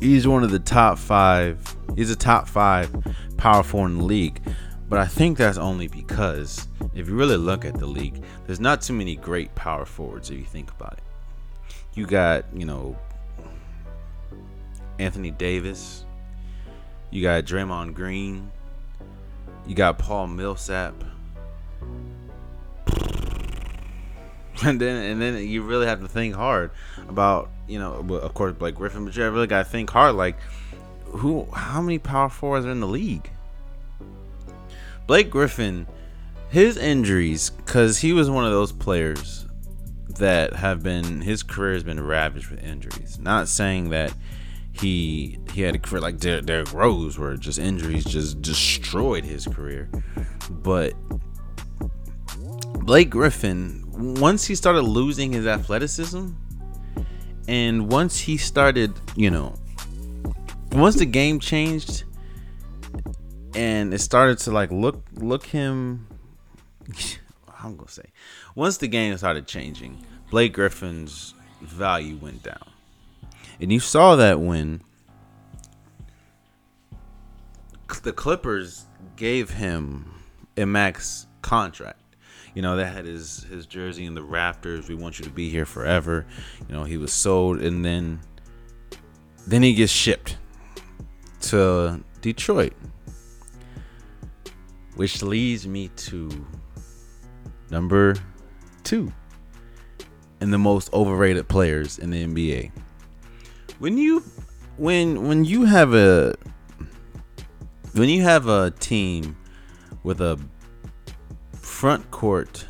he's 0.00 0.26
one 0.26 0.44
of 0.44 0.50
the 0.50 0.58
top 0.58 0.98
five. 0.98 1.76
He's 1.96 2.10
a 2.10 2.16
top 2.16 2.48
five 2.48 2.94
power 3.36 3.62
forward 3.62 3.90
in 3.90 3.98
the 3.98 4.04
league. 4.04 4.40
But 4.88 4.98
I 4.98 5.06
think 5.06 5.36
that's 5.36 5.58
only 5.58 5.88
because 5.88 6.66
if 6.94 7.08
you 7.08 7.14
really 7.14 7.36
look 7.36 7.64
at 7.64 7.74
the 7.78 7.86
league, 7.86 8.22
there's 8.46 8.60
not 8.60 8.80
too 8.80 8.94
many 8.94 9.16
great 9.16 9.54
power 9.54 9.84
forwards 9.84 10.30
if 10.30 10.38
you 10.38 10.44
think 10.44 10.70
about 10.70 10.94
it. 10.94 11.02
You 11.94 12.06
got, 12.06 12.44
you 12.54 12.64
know, 12.64 12.96
Anthony 14.98 15.30
Davis. 15.30 16.04
You 17.10 17.22
got 17.22 17.44
Draymond 17.44 17.94
Green. 17.94 18.50
You 19.66 19.74
got 19.74 19.98
Paul 19.98 20.28
Millsap. 20.28 20.94
And 24.64 24.80
then 24.80 25.12
and 25.12 25.22
then 25.22 25.46
you 25.46 25.62
really 25.62 25.86
have 25.86 26.00
to 26.00 26.08
think 26.08 26.34
hard 26.34 26.72
about, 27.08 27.48
you 27.68 27.78
know, 27.78 27.94
of 27.94 28.34
course 28.34 28.54
Blake 28.54 28.74
Griffin, 28.74 29.04
but 29.04 29.16
you 29.16 29.30
really 29.30 29.46
got 29.46 29.64
to 29.64 29.70
think 29.70 29.88
hard 29.90 30.16
like 30.16 30.36
who 31.04 31.46
how 31.52 31.80
many 31.80 31.98
power 31.98 32.28
forwards 32.28 32.66
are 32.66 32.70
in 32.70 32.80
the 32.80 32.86
league? 32.86 33.30
Blake 35.06 35.30
Griffin, 35.30 35.86
his 36.50 36.76
injuries, 36.76 37.50
because 37.50 37.98
he 37.98 38.12
was 38.12 38.28
one 38.28 38.44
of 38.44 38.50
those 38.50 38.72
players 38.72 39.46
that 40.18 40.54
have 40.54 40.82
been 40.82 41.20
his 41.20 41.42
career 41.42 41.74
has 41.74 41.84
been 41.84 42.04
ravaged 42.04 42.50
with 42.50 42.62
injuries. 42.62 43.18
Not 43.18 43.48
saying 43.48 43.90
that 43.90 44.12
he 44.72 45.38
he 45.52 45.62
had 45.62 45.74
a 45.74 45.78
career 45.78 46.00
like 46.00 46.18
Der- 46.18 46.40
Derrick 46.40 46.72
Rose, 46.72 47.18
where 47.18 47.36
just 47.36 47.58
injuries 47.58 48.04
just 48.04 48.42
destroyed 48.42 49.24
his 49.24 49.46
career. 49.46 49.88
But 50.50 50.94
Blake 52.80 53.10
Griffin, 53.10 53.87
once 53.98 54.46
he 54.46 54.54
started 54.54 54.82
losing 54.82 55.32
his 55.32 55.46
athleticism, 55.46 56.28
and 57.48 57.90
once 57.90 58.18
he 58.18 58.36
started, 58.36 58.92
you 59.16 59.30
know, 59.30 59.54
once 60.72 60.96
the 60.96 61.06
game 61.06 61.40
changed 61.40 62.04
and 63.54 63.92
it 63.92 64.00
started 64.00 64.38
to 64.38 64.50
like 64.50 64.70
look 64.70 65.02
look 65.14 65.46
him 65.46 66.06
I'm 67.62 67.76
gonna 67.76 67.90
say 67.90 68.04
once 68.54 68.76
the 68.76 68.88
game 68.88 69.16
started 69.16 69.46
changing, 69.46 70.04
Blake 70.30 70.52
Griffin's 70.52 71.34
value 71.60 72.16
went 72.16 72.42
down. 72.42 72.70
And 73.60 73.72
you 73.72 73.80
saw 73.80 74.14
that 74.16 74.40
when 74.40 74.82
the 78.02 78.12
Clippers 78.12 78.86
gave 79.16 79.50
him 79.50 80.12
a 80.56 80.64
max 80.64 81.26
contract. 81.42 82.00
You 82.54 82.62
know, 82.62 82.76
that 82.76 82.92
had 82.92 83.04
his 83.04 83.44
his 83.44 83.66
jersey 83.66 84.04
in 84.04 84.14
the 84.14 84.22
rafters. 84.22 84.88
We 84.88 84.94
want 84.94 85.18
you 85.18 85.24
to 85.24 85.30
be 85.30 85.50
here 85.50 85.66
forever. 85.66 86.26
You 86.68 86.74
know, 86.74 86.84
he 86.84 86.96
was 86.96 87.12
sold 87.12 87.60
and 87.60 87.84
then 87.84 88.20
then 89.46 89.62
he 89.62 89.74
gets 89.74 89.92
shipped 89.92 90.36
to 91.42 92.02
Detroit. 92.20 92.74
Which 94.96 95.22
leads 95.22 95.66
me 95.66 95.88
to 95.88 96.46
number 97.70 98.16
two 98.82 99.12
and 100.40 100.52
the 100.52 100.58
most 100.58 100.92
overrated 100.92 101.48
players 101.48 101.98
in 101.98 102.10
the 102.10 102.24
NBA. 102.24 102.70
When 103.78 103.96
you 103.96 104.20
when 104.76 105.28
when 105.28 105.44
you 105.44 105.64
have 105.64 105.94
a 105.94 106.34
when 107.92 108.08
you 108.08 108.22
have 108.22 108.48
a 108.48 108.70
team 108.72 109.36
with 110.02 110.20
a 110.20 110.38
front 111.68 112.10
court 112.10 112.66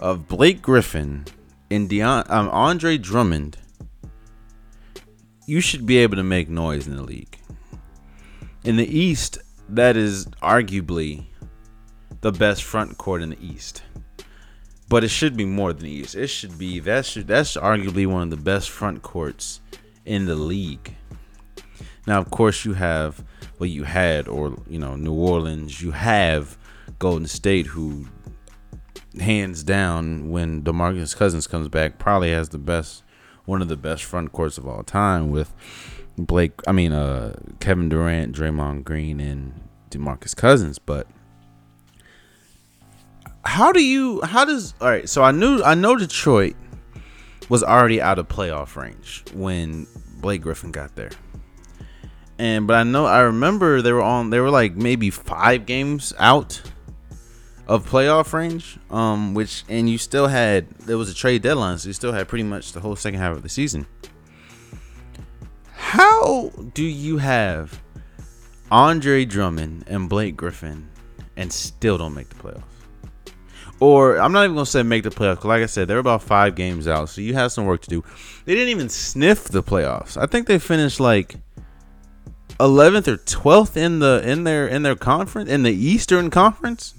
of 0.00 0.28
Blake 0.28 0.60
Griffin 0.60 1.24
and 1.70 1.88
Deon, 1.88 2.28
um, 2.28 2.50
Andre 2.50 2.98
Drummond, 2.98 3.56
you 5.46 5.62
should 5.62 5.86
be 5.86 5.96
able 5.96 6.16
to 6.16 6.22
make 6.22 6.50
noise 6.50 6.86
in 6.86 6.96
the 6.96 7.02
league. 7.02 7.38
In 8.64 8.76
the 8.76 8.86
East, 8.86 9.38
that 9.70 9.96
is 9.96 10.26
arguably 10.42 11.24
the 12.20 12.32
best 12.32 12.64
front 12.64 12.98
court 12.98 13.22
in 13.22 13.30
the 13.30 13.38
East. 13.40 13.82
But 14.90 15.04
it 15.04 15.08
should 15.08 15.36
be 15.36 15.46
more 15.46 15.72
than 15.72 15.86
East. 15.86 16.14
It 16.14 16.26
should 16.26 16.58
be 16.58 16.80
that 16.80 17.06
should 17.06 17.28
that's 17.28 17.56
arguably 17.56 18.06
one 18.06 18.24
of 18.24 18.30
the 18.30 18.36
best 18.36 18.68
front 18.68 19.00
courts 19.02 19.60
in 20.04 20.26
the 20.26 20.34
league. 20.34 20.94
Now, 22.06 22.18
of 22.18 22.30
course, 22.30 22.64
you 22.64 22.74
have 22.74 23.24
what 23.56 23.70
you 23.70 23.84
had, 23.84 24.28
or 24.28 24.60
you 24.68 24.78
know, 24.78 24.96
New 24.96 25.14
Orleans. 25.14 25.80
You 25.80 25.92
have 25.92 26.57
Golden 26.98 27.26
State, 27.26 27.66
who 27.66 28.06
hands 29.20 29.62
down, 29.62 30.30
when 30.30 30.62
Demarcus 30.62 31.16
Cousins 31.16 31.46
comes 31.46 31.68
back, 31.68 31.98
probably 31.98 32.30
has 32.30 32.48
the 32.48 32.58
best, 32.58 33.02
one 33.44 33.62
of 33.62 33.68
the 33.68 33.76
best 33.76 34.04
front 34.04 34.32
courts 34.32 34.58
of 34.58 34.66
all 34.66 34.82
time 34.82 35.30
with 35.30 35.54
Blake. 36.16 36.52
I 36.66 36.72
mean, 36.72 36.92
uh, 36.92 37.38
Kevin 37.60 37.88
Durant, 37.88 38.34
Draymond 38.34 38.84
Green, 38.84 39.20
and 39.20 39.60
Demarcus 39.90 40.34
Cousins. 40.34 40.78
But 40.78 41.06
how 43.44 43.72
do 43.72 43.82
you? 43.82 44.20
How 44.22 44.44
does? 44.44 44.74
All 44.80 44.88
right. 44.88 45.08
So 45.08 45.22
I 45.22 45.30
knew 45.30 45.62
I 45.62 45.74
know 45.74 45.96
Detroit 45.96 46.56
was 47.48 47.62
already 47.62 48.00
out 48.00 48.18
of 48.18 48.28
playoff 48.28 48.76
range 48.76 49.24
when 49.32 49.86
Blake 50.20 50.42
Griffin 50.42 50.72
got 50.72 50.94
there. 50.96 51.10
And 52.38 52.66
but 52.66 52.76
I 52.76 52.82
know 52.84 53.06
I 53.06 53.20
remember 53.20 53.82
they 53.82 53.92
were 53.92 54.02
on 54.02 54.30
they 54.30 54.40
were 54.40 54.50
like 54.50 54.76
maybe 54.76 55.10
5 55.10 55.66
games 55.66 56.12
out 56.18 56.62
of 57.68 57.86
playoff 57.88 58.32
range 58.32 58.78
um 58.90 59.34
which 59.34 59.62
and 59.68 59.90
you 59.90 59.98
still 59.98 60.26
had 60.26 60.66
there 60.78 60.96
was 60.96 61.10
a 61.10 61.14
trade 61.14 61.42
deadline 61.42 61.76
so 61.76 61.86
you 61.86 61.92
still 61.92 62.12
had 62.12 62.26
pretty 62.26 62.42
much 62.42 62.72
the 62.72 62.80
whole 62.80 62.96
second 62.96 63.20
half 63.20 63.36
of 63.36 63.42
the 63.42 63.48
season. 63.48 63.86
How 65.74 66.50
do 66.74 66.82
you 66.82 67.18
have 67.18 67.80
Andre 68.70 69.24
Drummond 69.24 69.84
and 69.86 70.08
Blake 70.08 70.36
Griffin 70.36 70.88
and 71.36 71.52
still 71.52 71.96
don't 71.96 72.14
make 72.14 72.28
the 72.28 72.34
playoffs? 72.34 72.62
or 73.80 74.18
I'm 74.18 74.32
not 74.32 74.44
even 74.44 74.56
gonna 74.56 74.66
say 74.66 74.82
make 74.82 75.04
the 75.04 75.10
playoffs. 75.10 75.44
Like 75.44 75.62
I 75.62 75.66
said, 75.66 75.88
they're 75.88 75.98
about 75.98 76.22
five 76.22 76.54
games 76.54 76.88
out, 76.88 77.08
so 77.08 77.20
you 77.20 77.34
have 77.34 77.52
some 77.52 77.64
work 77.64 77.82
to 77.82 77.88
do. 77.88 78.04
They 78.44 78.54
didn't 78.54 78.70
even 78.70 78.88
sniff 78.88 79.44
the 79.44 79.62
playoffs. 79.62 80.16
I 80.16 80.26
think 80.26 80.46
they 80.46 80.58
finished 80.58 81.00
like 81.00 81.36
11th 82.58 83.06
or 83.06 83.16
12th 83.18 83.76
in 83.76 84.00
the 84.00 84.22
in 84.24 84.44
their 84.44 84.66
in 84.66 84.82
their 84.82 84.96
conference 84.96 85.48
in 85.50 85.62
the 85.62 85.72
Eastern 85.72 86.30
Conference. 86.30 86.94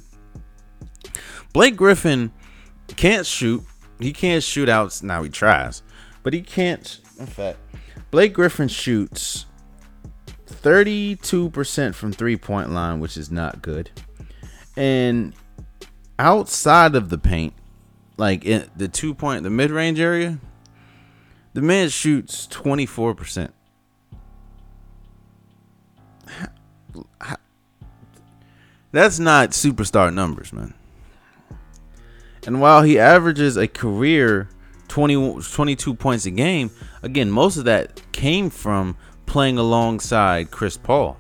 Blake 1.53 1.75
Griffin 1.75 2.31
can't 2.95 3.25
shoot. 3.25 3.63
He 3.99 4.13
can't 4.13 4.43
shoot 4.43 4.69
out. 4.69 5.01
Now 5.03 5.23
he 5.23 5.29
tries, 5.29 5.83
but 6.23 6.33
he 6.33 6.41
can't. 6.41 6.99
In 7.19 7.25
fact, 7.25 7.57
Blake 8.11 8.33
Griffin 8.33 8.67
shoots 8.67 9.45
32% 10.47 11.95
from 11.95 12.11
three 12.11 12.37
point 12.37 12.71
line, 12.71 12.99
which 12.99 13.17
is 13.17 13.31
not 13.31 13.61
good. 13.61 13.91
And 14.75 15.33
outside 16.17 16.95
of 16.95 17.09
the 17.09 17.17
paint, 17.17 17.53
like 18.17 18.45
in 18.45 18.69
the 18.75 18.87
two 18.87 19.13
point, 19.13 19.43
the 19.43 19.49
mid 19.49 19.71
range 19.71 19.99
area, 19.99 20.39
the 21.53 21.61
man 21.61 21.89
shoots 21.89 22.47
24%. 22.47 23.51
That's 28.91 29.19
not 29.19 29.51
superstar 29.51 30.11
numbers, 30.13 30.51
man. 30.51 30.73
And 32.49 32.59
while 32.59 32.81
he 32.81 32.97
averages 32.97 33.57
a 33.57 33.67
career 33.67 34.49
20, 34.87 35.39
22 35.39 35.93
points 35.93 36.25
a 36.25 36.31
game, 36.31 36.71
again, 37.03 37.29
most 37.29 37.57
of 37.57 37.65
that 37.65 38.01
came 38.11 38.49
from 38.49 38.97
playing 39.27 39.59
alongside 39.59 40.49
Chris 40.49 40.75
Paul. 40.75 41.15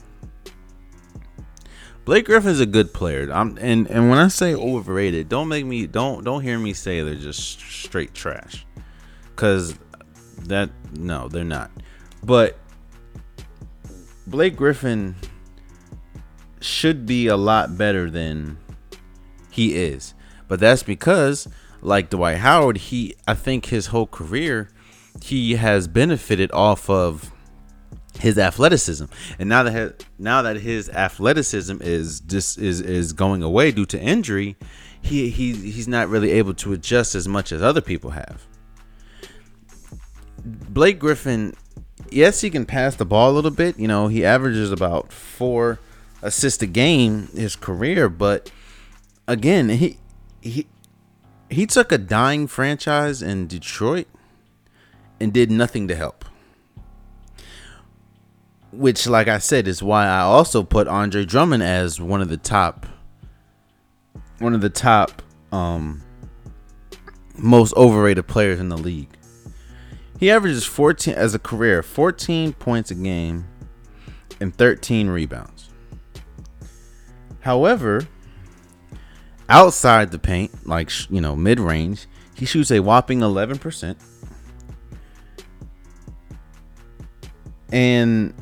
Blake 2.03 2.25
Griffin's 2.25 2.59
a 2.59 2.65
good 2.65 2.95
player. 2.95 3.29
I'm 3.31 3.59
and 3.61 3.87
and 3.91 4.09
when 4.09 4.17
I 4.17 4.27
say 4.29 4.55
overrated, 4.55 5.29
don't 5.29 5.47
make 5.47 5.67
me 5.67 5.85
don't 5.85 6.23
don't 6.23 6.41
hear 6.41 6.57
me 6.57 6.73
say 6.73 7.03
they're 7.03 7.13
just 7.13 7.59
straight 7.59 8.15
trash. 8.15 8.65
Cuz 9.35 9.75
that 10.47 10.71
no, 10.93 11.27
they're 11.27 11.43
not. 11.43 11.69
But 12.23 12.57
Blake 14.25 14.55
Griffin 14.55 15.15
should 16.59 17.05
be 17.05 17.27
a 17.27 17.37
lot 17.37 17.77
better 17.77 18.09
than 18.09 18.57
he 19.51 19.75
is. 19.75 20.15
But 20.49 20.59
that's 20.59 20.83
because 20.83 21.47
like 21.81 22.09
Dwight 22.09 22.39
Howard, 22.39 22.77
he 22.77 23.15
I 23.25 23.35
think 23.35 23.67
his 23.67 23.87
whole 23.87 24.07
career 24.07 24.69
he 25.23 25.55
has 25.55 25.87
benefited 25.87 26.51
off 26.51 26.89
of 26.89 27.31
his 28.19 28.37
athleticism. 28.37 29.05
And 29.37 29.47
now 29.47 29.63
that 29.63 30.05
now 30.17 30.41
that 30.41 30.57
his 30.57 30.89
athleticism 30.89 31.77
is 31.81 32.19
just 32.19 32.57
is 32.57 32.81
is 32.81 33.13
going 33.13 33.43
away 33.43 33.71
due 33.71 33.85
to 33.85 33.99
injury, 33.99 34.57
he 35.01 35.29
he 35.29 35.53
he's 35.53 35.87
not 35.87 36.09
really 36.09 36.31
able 36.31 36.53
to 36.55 36.73
adjust 36.73 37.15
as 37.15 37.27
much 37.27 37.51
as 37.53 37.61
other 37.61 37.81
people 37.81 38.11
have. 38.11 38.45
Blake 40.43 40.99
Griffin 40.99 41.53
yes, 42.11 42.41
he 42.41 42.49
can 42.49 42.65
pass 42.65 42.95
the 42.95 43.05
ball 43.05 43.31
a 43.31 43.33
little 43.33 43.51
bit. 43.51 43.77
You 43.77 43.87
know, 43.87 44.07
he 44.07 44.25
averages 44.25 44.71
about 44.71 45.13
four 45.13 45.79
assists 46.21 46.63
a 46.63 46.67
game 46.67 47.27
his 47.35 47.55
career, 47.55 48.09
but 48.09 48.51
again, 49.27 49.69
he 49.69 49.97
he 50.41 50.67
he 51.49 51.65
took 51.65 51.91
a 51.91 51.97
dying 51.97 52.47
franchise 52.47 53.21
in 53.21 53.47
Detroit 53.47 54.07
and 55.19 55.33
did 55.33 55.51
nothing 55.51 55.87
to 55.87 55.95
help. 55.95 56.25
Which, 58.71 59.07
like 59.07 59.27
I 59.27 59.39
said, 59.39 59.67
is 59.67 59.81
why 59.81 60.05
I 60.05 60.19
also 60.19 60.63
put 60.63 60.87
Andre 60.87 61.25
Drummond 61.25 61.63
as 61.63 61.99
one 61.99 62.21
of 62.21 62.29
the 62.29 62.37
top, 62.37 62.85
one 64.37 64.53
of 64.53 64.61
the 64.61 64.69
top, 64.69 65.23
um, 65.51 66.03
most 67.35 67.75
overrated 67.75 68.27
players 68.27 68.59
in 68.59 68.69
the 68.69 68.77
league. 68.77 69.09
He 70.19 70.29
averages 70.29 70.65
14 70.65 71.15
as 71.15 71.33
a 71.33 71.39
career, 71.39 71.81
14 71.81 72.53
points 72.53 72.91
a 72.91 72.95
game 72.95 73.47
and 74.39 74.55
13 74.55 75.09
rebounds. 75.09 75.69
However, 77.39 78.07
outside 79.49 80.11
the 80.11 80.19
paint, 80.19 80.67
like 80.67 80.91
you 81.09 81.19
know, 81.19 81.35
mid-range, 81.35 82.07
he 82.35 82.45
shoots 82.45 82.71
a 82.71 82.79
whopping 82.79 83.19
11%. 83.19 83.95
And 87.71 88.33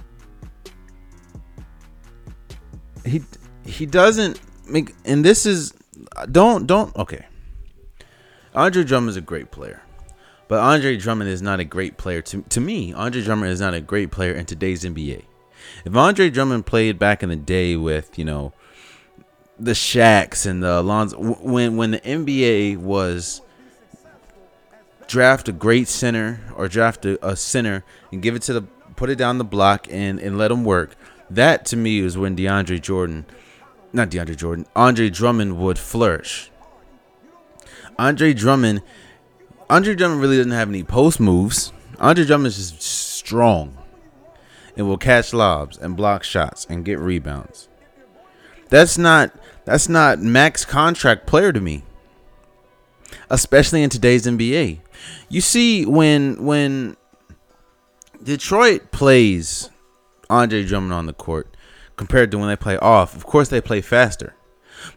he 3.06 3.22
he 3.66 3.86
doesn't 3.86 4.40
make 4.70 4.96
and 5.04 5.24
this 5.26 5.46
is 5.46 5.74
don't 6.32 6.66
don't 6.66 6.96
okay. 6.96 7.26
Andre 8.56 8.84
Drummond 8.84 9.10
is 9.10 9.18
a 9.18 9.22
great 9.22 9.52
player. 9.52 9.82
But 10.48 10.60
Andre 10.60 10.96
Drummond 10.96 11.30
is 11.30 11.42
not 11.42 11.60
a 11.60 11.66
great 11.66 11.98
player 11.98 12.22
to 12.22 12.42
to 12.42 12.62
me. 12.62 12.94
Andre 12.94 13.22
Drummond 13.22 13.52
is 13.52 13.60
not 13.60 13.74
a 13.74 13.82
great 13.82 14.12
player 14.12 14.34
in 14.34 14.46
today's 14.46 14.84
NBA. 14.84 15.24
If 15.84 15.96
Andre 15.96 16.30
Drummond 16.30 16.66
played 16.66 16.98
back 16.98 17.22
in 17.22 17.30
the 17.30 17.36
day 17.36 17.76
with, 17.76 18.18
you 18.18 18.24
know, 18.24 18.54
the 19.60 19.72
Shaqs 19.72 20.46
and 20.46 20.62
the 20.62 20.80
Alonzo 20.80 21.18
when 21.20 21.78
when 21.78 21.92
the 21.92 22.00
NBA 22.00 22.78
was 22.78 23.42
draft 25.08 25.48
a 25.48 25.52
great 25.52 25.88
center 25.88 26.42
or 26.56 26.68
draft 26.68 27.06
a, 27.06 27.28
a 27.28 27.36
center 27.36 27.84
and 28.12 28.22
give 28.22 28.36
it 28.36 28.42
to 28.44 28.54
the 28.54 28.62
put 28.96 29.10
it 29.10 29.16
down 29.16 29.38
the 29.38 29.44
block 29.44 29.88
and 29.90 30.20
and 30.20 30.38
let 30.38 30.52
him 30.52 30.64
work. 30.64 30.96
That 31.30 31.66
to 31.68 31.76
me 31.76 32.00
is 32.00 32.18
when 32.18 32.36
DeAndre 32.36 32.82
Jordan, 32.82 33.26
not 33.92 34.10
DeAndre 34.10 34.38
Jordan, 34.38 34.66
Andre 34.76 35.10
Drummond 35.10 35.58
would 35.58 35.78
flourish. 35.78 36.52
Andre 38.00 38.34
Drummond, 38.34 38.82
Andre 39.70 39.96
Drummond 39.96 40.22
really 40.22 40.38
doesn't 40.38 40.52
have 40.52 40.70
any 40.70 40.84
post 40.84 41.20
moves. 41.20 41.74
Andre 42.00 42.24
Drummond 42.24 42.48
is 42.48 42.72
just 42.72 42.84
strong 42.84 43.78
and 44.78 44.88
will 44.88 44.98
catch 44.98 45.34
lobs 45.34 45.78
and 45.78 45.98
block 45.98 46.24
shots 46.24 46.66
and 46.70 46.86
get 46.86 47.00
rebounds. 47.00 47.68
That's 48.70 48.98
not 48.98 49.34
that's 49.68 49.90
not 49.90 50.20
max 50.20 50.64
contract 50.64 51.28
player 51.28 51.52
to 51.52 51.60
me. 51.60 51.84
Especially 53.30 53.84
in 53.84 53.90
today's 53.90 54.26
NBA. 54.26 54.80
You 55.28 55.42
see 55.42 55.86
when 55.86 56.46
when 56.46 56.96
Detroit 58.24 58.92
plays 58.92 59.70
Andre 60.30 60.64
Drummond 60.64 60.94
on 60.94 61.06
the 61.06 61.12
court 61.12 61.54
compared 61.98 62.32
to 62.32 62.38
when 62.38 62.48
they 62.48 62.56
play 62.56 62.78
off. 62.78 63.14
Of 63.14 63.26
course, 63.26 63.50
they 63.50 63.60
play 63.60 63.82
faster, 63.82 64.34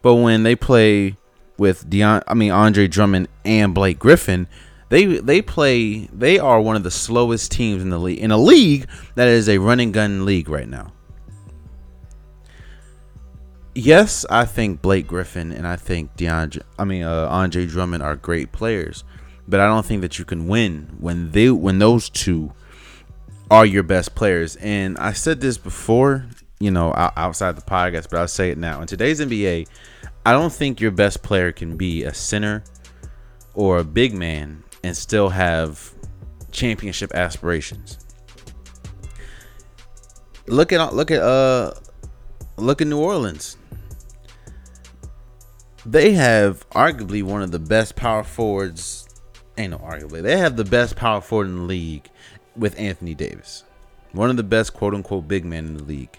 but 0.02 0.14
when 0.14 0.44
they 0.44 0.54
play 0.54 1.16
with 1.58 1.90
Dion, 1.90 2.22
I 2.28 2.34
mean 2.34 2.52
Andre 2.52 2.86
Drummond 2.86 3.26
and 3.44 3.74
Blake 3.74 3.98
Griffin, 3.98 4.46
they 4.88 5.04
they 5.04 5.42
play. 5.42 6.08
They 6.12 6.38
are 6.38 6.60
one 6.60 6.76
of 6.76 6.84
the 6.84 6.92
slowest 6.92 7.50
teams 7.50 7.82
in 7.82 7.90
the 7.90 7.98
league 7.98 8.20
in 8.20 8.30
a 8.30 8.38
league 8.38 8.86
that 9.16 9.26
is 9.26 9.48
a 9.48 9.58
running 9.58 9.90
gun 9.90 10.24
league 10.24 10.48
right 10.48 10.68
now. 10.68 10.92
Yes, 13.82 14.26
I 14.28 14.44
think 14.44 14.82
Blake 14.82 15.06
Griffin 15.06 15.52
and 15.52 15.66
I 15.66 15.76
think 15.76 16.14
DeAndre, 16.14 16.60
I 16.78 16.84
mean 16.84 17.02
uh, 17.02 17.26
Andre 17.30 17.64
Drummond 17.64 18.02
are 18.02 18.14
great 18.14 18.52
players, 18.52 19.04
but 19.48 19.58
I 19.58 19.66
don't 19.66 19.86
think 19.86 20.02
that 20.02 20.18
you 20.18 20.26
can 20.26 20.48
win 20.48 20.94
when 20.98 21.30
they 21.30 21.48
when 21.48 21.78
those 21.78 22.10
two 22.10 22.52
are 23.50 23.64
your 23.64 23.82
best 23.82 24.14
players. 24.14 24.56
And 24.56 24.98
I 24.98 25.14
said 25.14 25.40
this 25.40 25.56
before, 25.56 26.26
you 26.58 26.70
know, 26.70 26.92
outside 26.94 27.56
the 27.56 27.62
podcast, 27.62 28.10
but 28.10 28.20
I'll 28.20 28.28
say 28.28 28.50
it 28.50 28.58
now. 28.58 28.82
In 28.82 28.86
today's 28.86 29.18
NBA, 29.18 29.66
I 30.26 30.32
don't 30.32 30.52
think 30.52 30.82
your 30.82 30.90
best 30.90 31.22
player 31.22 31.50
can 31.50 31.78
be 31.78 32.04
a 32.04 32.12
center 32.12 32.62
or 33.54 33.78
a 33.78 33.84
big 33.84 34.12
man 34.12 34.62
and 34.84 34.94
still 34.94 35.30
have 35.30 35.94
championship 36.52 37.14
aspirations. 37.14 37.98
Look 40.48 40.70
at 40.70 40.94
look 40.94 41.10
at 41.10 41.22
uh 41.22 41.72
look 42.58 42.82
at 42.82 42.86
New 42.86 42.98
Orleans. 42.98 43.56
They 45.90 46.12
have 46.12 46.70
arguably 46.70 47.20
one 47.20 47.42
of 47.42 47.50
the 47.50 47.58
best 47.58 47.96
power 47.96 48.22
forwards. 48.22 49.08
Ain't 49.58 49.72
no 49.72 49.78
arguably. 49.78 50.22
They 50.22 50.36
have 50.36 50.56
the 50.56 50.64
best 50.64 50.94
power 50.94 51.20
forward 51.20 51.48
in 51.48 51.56
the 51.56 51.62
league 51.62 52.08
with 52.54 52.78
Anthony 52.78 53.12
Davis, 53.12 53.64
one 54.12 54.30
of 54.30 54.36
the 54.36 54.44
best 54.44 54.72
quote 54.72 54.94
unquote 54.94 55.26
big 55.26 55.44
men 55.44 55.66
in 55.66 55.76
the 55.76 55.82
league. 55.82 56.16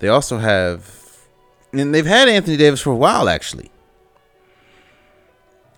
They 0.00 0.08
also 0.08 0.38
have, 0.38 1.28
and 1.72 1.94
they've 1.94 2.04
had 2.04 2.28
Anthony 2.28 2.56
Davis 2.56 2.80
for 2.80 2.90
a 2.90 2.96
while 2.96 3.28
actually. 3.28 3.70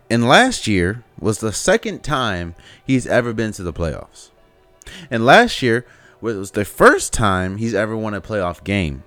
And 0.09 0.27
last 0.27 0.67
year 0.67 1.05
was 1.21 1.41
the 1.41 1.53
second 1.53 2.03
time 2.03 2.55
he's 2.87 3.07
ever 3.07 3.35
been 3.35 3.53
to 3.53 3.63
the 3.63 3.73
playoffs. 3.75 4.31
And 5.11 5.27
last 5.27 5.61
year 5.61 5.85
was 6.23 6.53
the 6.53 6.65
first 6.65 7.13
time 7.13 7.59
he's 7.59 7.75
ever 7.75 7.95
won 7.95 8.15
a 8.15 8.23
playoff 8.23 8.65
game. 8.65 9.03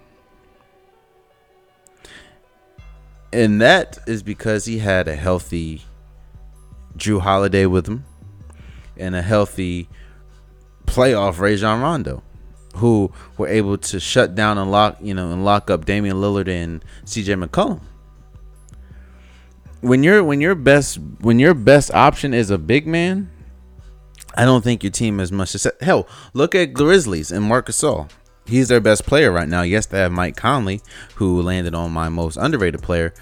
And 3.33 3.61
that 3.61 3.97
is 4.07 4.23
because 4.23 4.65
he 4.65 4.79
had 4.79 5.07
a 5.07 5.15
healthy 5.15 5.83
Jrue 6.97 7.19
Holiday 7.19 7.65
with 7.65 7.87
him 7.87 8.05
and 8.97 9.15
a 9.15 9.21
healthy 9.21 9.89
playoff 10.85 11.39
Rajon 11.39 11.81
Rondo, 11.81 12.23
who 12.75 13.11
were 13.37 13.47
able 13.47 13.77
to 13.77 13.99
shut 13.99 14.35
down 14.35 14.57
and 14.57 14.71
lock, 14.71 14.97
you 15.01 15.13
know, 15.13 15.31
and 15.31 15.43
lock 15.43 15.69
up 15.69 15.85
Damian 15.85 16.17
Lillard 16.17 16.47
and 16.47 16.83
CJ 17.03 17.43
McCollum. 17.43 17.81
When 19.81 20.01
your 20.03 20.23
when 20.23 20.41
your 20.41 20.55
best 20.55 20.97
when 21.19 21.37
your 21.37 21.53
best 21.53 21.93
option 21.93 22.33
is 22.33 22.49
a 22.49 22.57
big 22.57 22.87
man, 22.87 23.29
I 24.35 24.45
don't 24.45 24.63
think 24.63 24.83
your 24.83 24.91
team 24.91 25.19
has 25.19 25.31
much 25.31 25.49
say. 25.49 25.71
Hell, 25.81 26.07
look 26.33 26.55
at 26.55 26.73
Grizzlies 26.73 27.31
and 27.31 27.43
Marcus 27.43 27.81
Gasol. 27.81 28.09
He's 28.45 28.67
their 28.67 28.81
best 28.81 29.05
player 29.05 29.31
right 29.31 29.49
now. 29.49 29.63
Yes, 29.63 29.85
they 29.87 29.99
have 29.99 30.11
Mike 30.11 30.35
Conley, 30.35 30.81
who 31.15 31.41
landed 31.41 31.73
on 31.73 31.91
my 31.91 32.09
most 32.09 32.37
underrated 32.37 32.81
player. 32.81 33.13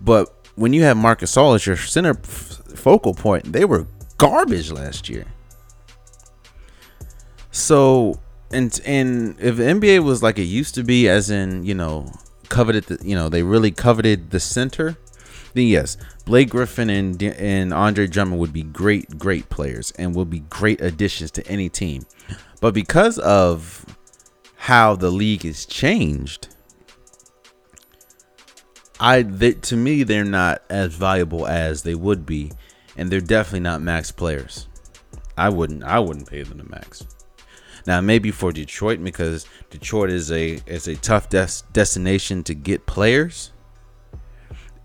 But 0.00 0.34
when 0.56 0.72
you 0.72 0.82
have 0.82 0.96
Marcus 0.96 1.32
Gasol 1.32 1.54
as 1.54 1.66
your 1.66 1.76
center 1.76 2.10
f- 2.10 2.62
focal 2.74 3.14
point, 3.14 3.52
they 3.52 3.64
were 3.64 3.86
garbage 4.16 4.70
last 4.70 5.08
year. 5.08 5.26
So 7.50 8.20
and 8.50 8.80
and 8.84 9.36
if 9.40 9.56
NBA 9.56 10.02
was 10.02 10.22
like 10.22 10.38
it 10.38 10.44
used 10.44 10.74
to 10.74 10.82
be, 10.82 11.08
as 11.08 11.30
in 11.30 11.64
you 11.64 11.74
know 11.74 12.12
coveted, 12.48 12.84
the, 12.84 13.06
you 13.06 13.14
know 13.14 13.28
they 13.28 13.42
really 13.42 13.70
coveted 13.70 14.30
the 14.30 14.40
center, 14.40 14.96
then 15.54 15.66
yes, 15.66 15.96
Blake 16.24 16.50
Griffin 16.50 16.90
and 16.90 17.22
and 17.22 17.72
Andre 17.72 18.06
Drummond 18.06 18.40
would 18.40 18.52
be 18.52 18.62
great 18.62 19.18
great 19.18 19.48
players 19.50 19.92
and 19.92 20.14
would 20.14 20.30
be 20.30 20.40
great 20.40 20.80
additions 20.80 21.30
to 21.32 21.46
any 21.46 21.68
team. 21.68 22.06
But 22.60 22.74
because 22.74 23.18
of 23.18 23.84
how 24.60 24.94
the 24.94 25.10
league 25.10 25.42
has 25.42 25.64
changed, 25.64 26.48
I 29.00 29.22
they, 29.22 29.52
to 29.52 29.76
me 29.76 30.02
they're 30.02 30.22
not 30.22 30.62
as 30.68 30.92
valuable 30.92 31.46
as 31.46 31.82
they 31.82 31.94
would 31.94 32.26
be, 32.26 32.52
and 32.94 33.10
they're 33.10 33.22
definitely 33.22 33.60
not 33.60 33.80
max 33.80 34.12
players. 34.12 34.68
I 35.34 35.48
wouldn't 35.48 35.82
I 35.82 35.98
wouldn't 35.98 36.28
pay 36.28 36.42
them 36.42 36.58
the 36.58 36.64
max. 36.64 37.06
Now 37.86 38.02
maybe 38.02 38.30
for 38.30 38.52
Detroit 38.52 39.02
because 39.02 39.46
Detroit 39.70 40.10
is 40.10 40.30
a 40.30 40.60
is 40.66 40.86
a 40.88 40.96
tough 40.96 41.30
des- 41.30 41.64
destination 41.72 42.42
to 42.44 42.54
get 42.54 42.84
players 42.84 43.52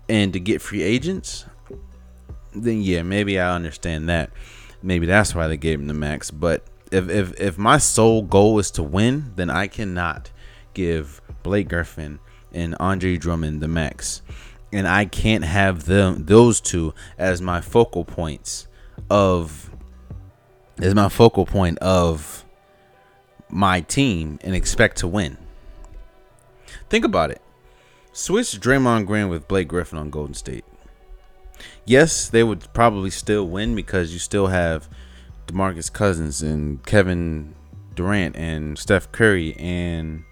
and 0.08 0.32
to 0.32 0.40
get 0.40 0.62
free 0.62 0.82
agents. 0.82 1.44
Then 2.54 2.80
yeah, 2.80 3.02
maybe 3.02 3.38
I 3.38 3.54
understand 3.54 4.08
that. 4.08 4.30
Maybe 4.82 5.04
that's 5.04 5.34
why 5.34 5.48
they 5.48 5.58
gave 5.58 5.80
him 5.80 5.86
the 5.86 5.92
max. 5.92 6.30
But 6.30 6.66
if 6.96 7.08
if 7.08 7.40
if 7.40 7.58
my 7.58 7.78
sole 7.78 8.22
goal 8.22 8.58
is 8.58 8.70
to 8.72 8.82
win, 8.82 9.32
then 9.36 9.50
I 9.50 9.66
cannot 9.66 10.30
give 10.74 11.20
Blake 11.42 11.68
Griffin 11.68 12.18
and 12.52 12.74
Andre 12.80 13.16
Drummond 13.16 13.60
the 13.60 13.68
max. 13.68 14.22
And 14.72 14.88
I 14.88 15.04
can't 15.04 15.44
have 15.44 15.84
them 15.84 16.24
those 16.26 16.60
two 16.60 16.92
as 17.18 17.40
my 17.40 17.60
focal 17.60 18.04
points 18.04 18.66
of 19.08 19.70
as 20.78 20.94
my 20.94 21.08
focal 21.08 21.46
point 21.46 21.78
of 21.78 22.44
my 23.48 23.80
team 23.80 24.38
and 24.42 24.54
expect 24.54 24.98
to 24.98 25.08
win. 25.08 25.38
Think 26.88 27.04
about 27.04 27.30
it. 27.30 27.40
Switch 28.12 28.58
Draymond 28.58 29.06
Green 29.06 29.28
with 29.28 29.48
Blake 29.48 29.68
Griffin 29.68 29.98
on 29.98 30.10
Golden 30.10 30.34
State. 30.34 30.64
Yes, 31.84 32.28
they 32.28 32.42
would 32.42 32.72
probably 32.72 33.10
still 33.10 33.46
win 33.46 33.74
because 33.74 34.12
you 34.12 34.18
still 34.18 34.48
have 34.48 34.88
DeMarcus 35.46 35.92
Cousins 35.92 36.42
and 36.42 36.84
Kevin 36.84 37.54
Durant 37.94 38.36
and 38.36 38.78
Steph 38.78 39.10
Curry 39.12 39.54
and 39.56 40.24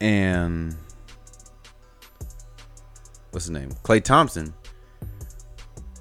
and 0.00 0.74
what's 3.30 3.46
his 3.46 3.50
name? 3.50 3.70
Klay 3.82 4.02
Thompson. 4.02 4.54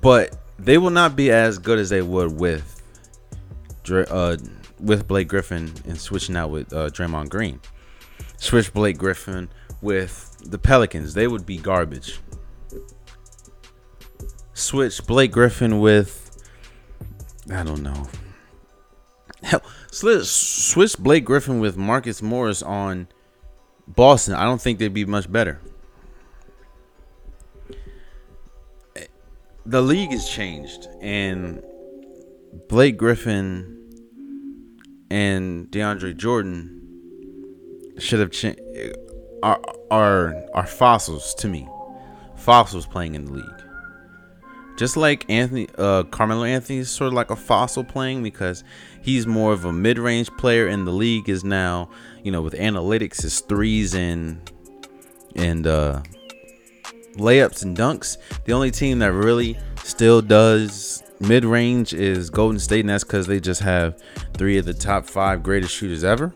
But 0.01 0.37
they 0.57 0.77
will 0.77 0.91
not 0.91 1.15
be 1.15 1.31
as 1.31 1.57
good 1.57 1.79
as 1.79 1.89
they 1.89 2.01
would 2.01 2.39
with 2.39 2.75
uh, 3.91 4.37
with 4.79 5.07
Blake 5.07 5.27
Griffin 5.27 5.73
and 5.85 5.99
switching 5.99 6.35
out 6.35 6.51
with 6.51 6.71
uh, 6.71 6.89
Draymond 6.89 7.29
Green. 7.29 7.59
Switch 8.37 8.71
Blake 8.71 8.97
Griffin 8.97 9.49
with 9.81 10.37
the 10.45 10.57
Pelicans, 10.57 11.13
they 11.13 11.27
would 11.27 11.45
be 11.45 11.57
garbage. 11.57 12.19
Switch 14.59 15.05
Blake 15.07 15.31
Griffin 15.31 15.79
with 15.79 16.37
I 17.51 17.63
don't 17.63 17.81
know. 17.81 18.07
Hell, 19.41 19.61
switch 19.91 20.97
Blake 20.99 21.23
Griffin 21.23 21.59
with 21.59 21.77
Marcus 21.77 22.21
Morris 22.21 22.61
on 22.61 23.07
Boston. 23.87 24.35
I 24.35 24.43
don't 24.43 24.61
think 24.61 24.77
they'd 24.79 24.93
be 24.93 25.05
much 25.05 25.31
better. 25.31 25.61
The 29.65 29.81
league 29.81 30.11
has 30.11 30.27
changed, 30.27 30.87
and 31.01 31.63
Blake 32.67 32.97
Griffin 32.97 33.77
and 35.09 35.67
DeAndre 35.71 36.17
Jordan 36.17 37.95
should 37.97 38.19
have 38.19 38.31
changed. 38.31 38.59
Are 39.41 39.61
are 39.89 40.43
are 40.53 40.67
fossils 40.67 41.33
to 41.35 41.47
me? 41.47 41.67
Fossils 42.35 42.85
playing 42.85 43.15
in 43.15 43.25
the 43.25 43.31
league. 43.33 43.58
Just 44.79 44.95
like 44.95 45.29
Anthony, 45.29 45.67
uh, 45.77 46.03
Carmelo 46.03 46.45
Anthony 46.45 46.79
is 46.79 46.89
sort 46.89 47.09
of 47.09 47.13
like 47.13 47.31
a 47.31 47.35
fossil 47.35 47.83
playing 47.83 48.23
because 48.23 48.63
he's 49.01 49.27
more 49.27 49.51
of 49.51 49.65
a 49.65 49.73
mid-range 49.73 50.29
player, 50.37 50.67
and 50.67 50.87
the 50.87 50.91
league 50.91 51.27
is 51.27 51.43
now, 51.43 51.89
you 52.23 52.31
know, 52.31 52.41
with 52.41 52.53
analytics, 52.53 53.23
his 53.23 53.41
threes 53.41 53.93
and 53.93 54.49
and 55.35 55.67
uh, 55.67 56.01
layups 57.15 57.63
and 57.63 57.75
dunks. 57.75 58.15
The 58.45 58.53
only 58.53 58.71
team 58.71 58.99
that 58.99 59.11
really 59.11 59.59
still 59.83 60.21
does 60.21 61.03
mid 61.19 61.43
range 61.43 61.93
is 61.93 62.29
Golden 62.29 62.57
State, 62.57 62.79
and 62.79 62.89
that's 62.89 63.03
because 63.03 63.27
they 63.27 63.41
just 63.41 63.59
have 63.59 64.01
three 64.35 64.57
of 64.57 64.63
the 64.63 64.73
top 64.73 65.05
five 65.05 65.43
greatest 65.43 65.75
shooters 65.75 66.05
ever. 66.05 66.33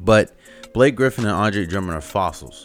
But 0.00 0.30
Blake 0.72 0.94
Griffin 0.94 1.24
and 1.24 1.34
Andre 1.34 1.66
Drummond 1.66 1.98
are 1.98 2.00
fossils, 2.02 2.64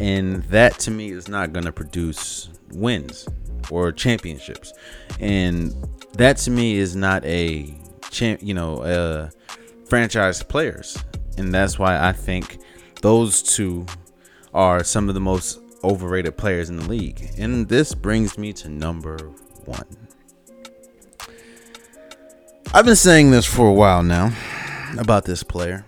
and 0.00 0.42
that 0.46 0.80
to 0.80 0.90
me 0.90 1.12
is 1.12 1.28
not 1.28 1.52
going 1.52 1.66
to 1.66 1.72
produce 1.72 2.48
wins 2.72 3.28
or 3.72 3.92
championships, 3.92 4.72
and 5.20 5.74
that 6.14 6.36
to 6.38 6.50
me 6.50 6.76
is 6.76 6.94
not 6.94 7.24
a 7.24 7.74
champ, 8.10 8.40
you 8.42 8.54
know, 8.54 8.82
uh, 8.82 9.30
franchise 9.86 10.42
players, 10.42 10.96
and 11.38 11.52
that's 11.52 11.78
why 11.78 11.98
I 12.08 12.12
think 12.12 12.58
those 13.00 13.42
two 13.42 13.86
are 14.54 14.84
some 14.84 15.08
of 15.08 15.14
the 15.14 15.20
most 15.20 15.58
overrated 15.82 16.36
players 16.36 16.70
in 16.70 16.76
the 16.76 16.88
league. 16.88 17.30
And 17.38 17.68
this 17.68 17.94
brings 17.94 18.38
me 18.38 18.52
to 18.54 18.68
number 18.68 19.16
one. 19.64 19.96
I've 22.74 22.84
been 22.84 22.96
saying 22.96 23.30
this 23.30 23.44
for 23.44 23.68
a 23.68 23.72
while 23.72 24.02
now 24.02 24.32
about 24.98 25.24
this 25.24 25.42
player, 25.42 25.84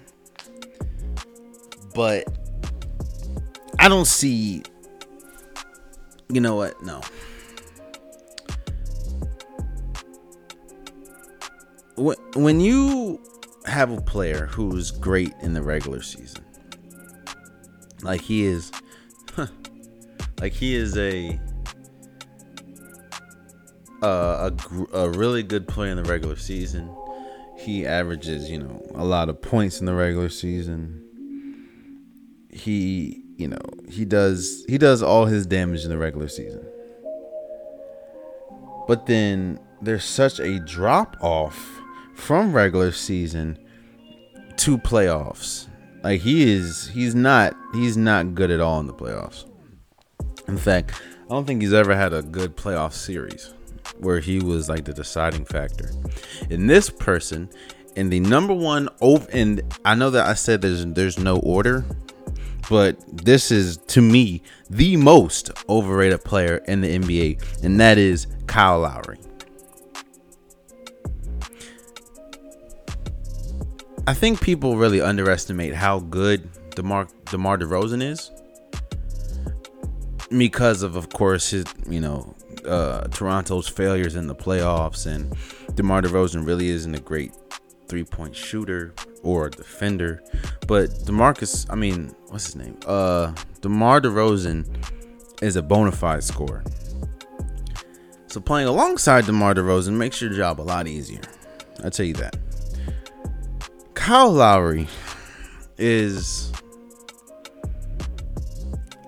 but 1.94 2.24
I 3.78 3.88
don't 3.88 4.06
see. 4.06 4.62
You 6.30 6.40
know 6.40 6.56
what? 6.56 6.82
No. 6.82 7.00
When 11.96 12.60
you 12.60 13.20
have 13.66 13.90
a 13.92 14.00
player 14.00 14.46
who's 14.46 14.90
great 14.90 15.32
in 15.40 15.54
the 15.54 15.62
regular 15.62 16.02
season, 16.02 16.44
like 18.02 18.20
he 18.20 18.44
is, 18.44 18.72
like 20.40 20.52
he 20.52 20.74
is 20.74 20.96
a 20.98 21.40
uh, 24.02 24.50
a 24.92 24.96
a 24.98 25.10
really 25.10 25.42
good 25.42 25.66
player 25.66 25.90
in 25.90 25.96
the 25.96 26.04
regular 26.04 26.36
season. 26.36 26.94
He 27.56 27.86
averages, 27.86 28.50
you 28.50 28.58
know, 28.58 28.82
a 28.94 29.04
lot 29.04 29.28
of 29.28 29.40
points 29.40 29.80
in 29.80 29.86
the 29.86 29.94
regular 29.94 30.28
season. 30.28 31.00
He, 32.50 33.22
you 33.36 33.48
know, 33.48 33.62
he 33.88 34.04
does 34.04 34.64
he 34.68 34.76
does 34.78 35.02
all 35.02 35.26
his 35.26 35.46
damage 35.46 35.84
in 35.84 35.90
the 35.90 35.98
regular 35.98 36.28
season. 36.28 36.66
But 38.86 39.06
then 39.06 39.58
there's 39.80 40.04
such 40.04 40.40
a 40.40 40.58
drop 40.58 41.16
off 41.22 41.80
from 42.14 42.52
regular 42.52 42.92
season 42.92 43.58
to 44.56 44.78
playoffs. 44.78 45.68
Like 46.02 46.20
he 46.20 46.52
is 46.52 46.88
he's 46.88 47.14
not 47.14 47.54
he's 47.72 47.96
not 47.96 48.34
good 48.34 48.50
at 48.50 48.60
all 48.60 48.80
in 48.80 48.86
the 48.86 48.94
playoffs. 48.94 49.46
In 50.46 50.58
fact, 50.58 51.00
I 51.24 51.28
don't 51.28 51.46
think 51.46 51.62
he's 51.62 51.72
ever 51.72 51.96
had 51.96 52.12
a 52.12 52.22
good 52.22 52.56
playoff 52.56 52.92
series 52.92 53.54
where 53.98 54.20
he 54.20 54.40
was 54.40 54.68
like 54.68 54.84
the 54.84 54.92
deciding 54.92 55.44
factor. 55.44 55.90
In 56.50 56.66
this 56.66 56.90
person, 56.90 57.48
in 57.96 58.10
the 58.10 58.20
number 58.20 58.54
one 58.54 58.88
over, 59.00 59.26
and 59.32 59.62
I 59.84 59.94
know 59.94 60.10
that 60.10 60.26
I 60.26 60.34
said 60.34 60.60
there's 60.60 60.84
there's 60.86 61.18
no 61.18 61.38
order, 61.38 61.84
but 62.68 62.98
this 63.24 63.50
is 63.50 63.78
to 63.88 64.02
me 64.02 64.42
the 64.68 64.96
most 64.96 65.50
overrated 65.68 66.24
player 66.24 66.56
in 66.68 66.80
the 66.80 66.98
NBA, 66.98 67.62
and 67.62 67.80
that 67.80 67.98
is 67.98 68.26
Kyle 68.46 68.80
Lowry. 68.80 69.18
I 74.06 74.14
think 74.14 74.40
people 74.40 74.76
really 74.76 75.00
underestimate 75.00 75.74
how 75.74 76.00
good 76.00 76.48
DeMar 76.74 77.08
DeMar 77.26 77.58
DeRozan 77.58 78.02
is 78.02 78.30
because 80.36 80.82
of 80.82 80.96
of 80.96 81.08
course 81.10 81.50
his 81.50 81.64
you 81.88 82.00
know 82.00 82.34
uh, 82.66 83.06
Toronto's 83.08 83.68
failures 83.68 84.16
in 84.16 84.26
the 84.26 84.34
playoffs, 84.34 85.06
and 85.06 85.34
DeMar 85.74 86.02
DeRozan 86.02 86.46
really 86.46 86.68
isn't 86.68 86.94
a 86.94 87.00
great 87.00 87.32
three 87.88 88.04
point 88.04 88.34
shooter 88.34 88.94
or 89.22 89.48
defender. 89.50 90.22
But 90.66 90.90
DeMarcus, 91.04 91.66
I 91.70 91.74
mean, 91.74 92.14
what's 92.28 92.46
his 92.46 92.56
name? 92.56 92.78
Uh, 92.86 93.34
DeMar 93.60 94.00
DeRozan 94.00 94.66
is 95.42 95.56
a 95.56 95.62
bona 95.62 95.92
fide 95.92 96.24
scorer. 96.24 96.64
So 98.26 98.40
playing 98.40 98.68
alongside 98.68 99.26
DeMar 99.26 99.54
DeRozan 99.54 99.94
makes 99.94 100.20
your 100.20 100.30
job 100.30 100.60
a 100.60 100.62
lot 100.62 100.86
easier. 100.86 101.22
I 101.84 101.90
tell 101.90 102.06
you 102.06 102.14
that. 102.14 102.36
Kyle 103.94 104.32
Lowry 104.32 104.88
is 105.78 106.52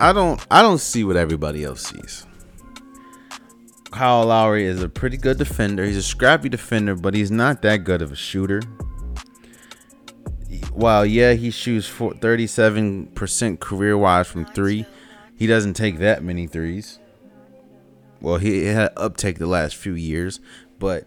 I 0.01 0.12
don't 0.12 0.44
I 0.51 0.62
don't 0.62 0.79
see 0.79 1.05
what 1.05 1.16
everybody 1.16 1.64
else 1.64 1.83
sees. 1.83 2.27
Kyle 3.90 4.27
Lowry 4.27 4.64
is 4.64 4.83
a 4.83 4.88
pretty 4.88 5.16
good 5.16 5.38
defender. 5.38 5.85
He's 5.85 5.96
a 5.96 6.03
scrappy 6.03 6.49
defender, 6.49 6.94
but 6.94 7.14
he's 7.14 7.31
not 7.31 7.62
that 7.62 7.85
good 7.85 8.03
of 8.03 8.12
a 8.12 8.16
shooter. 8.16 8.61
While 10.72 11.07
yeah, 11.07 11.33
he 11.33 11.51
shoots 11.51 11.88
37% 11.88 13.61
career 13.61 13.96
wise 13.96 14.27
from 14.27 14.44
three, 14.44 14.85
he 15.35 15.46
doesn't 15.46 15.75
take 15.75 15.99
that 15.99 16.22
many 16.22 16.46
threes. 16.46 16.99
Well, 18.20 18.38
he 18.38 18.66
had 18.66 18.92
uptake 18.96 19.38
the 19.38 19.46
last 19.46 19.77
few 19.77 19.94
years, 19.94 20.40
but 20.79 21.07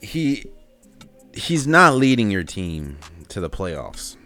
he 0.00 0.46
he's 1.34 1.66
not 1.66 1.94
leading 1.94 2.30
your 2.30 2.44
team 2.44 2.98
to 3.28 3.40
the 3.40 3.50
playoffs. 3.50 4.16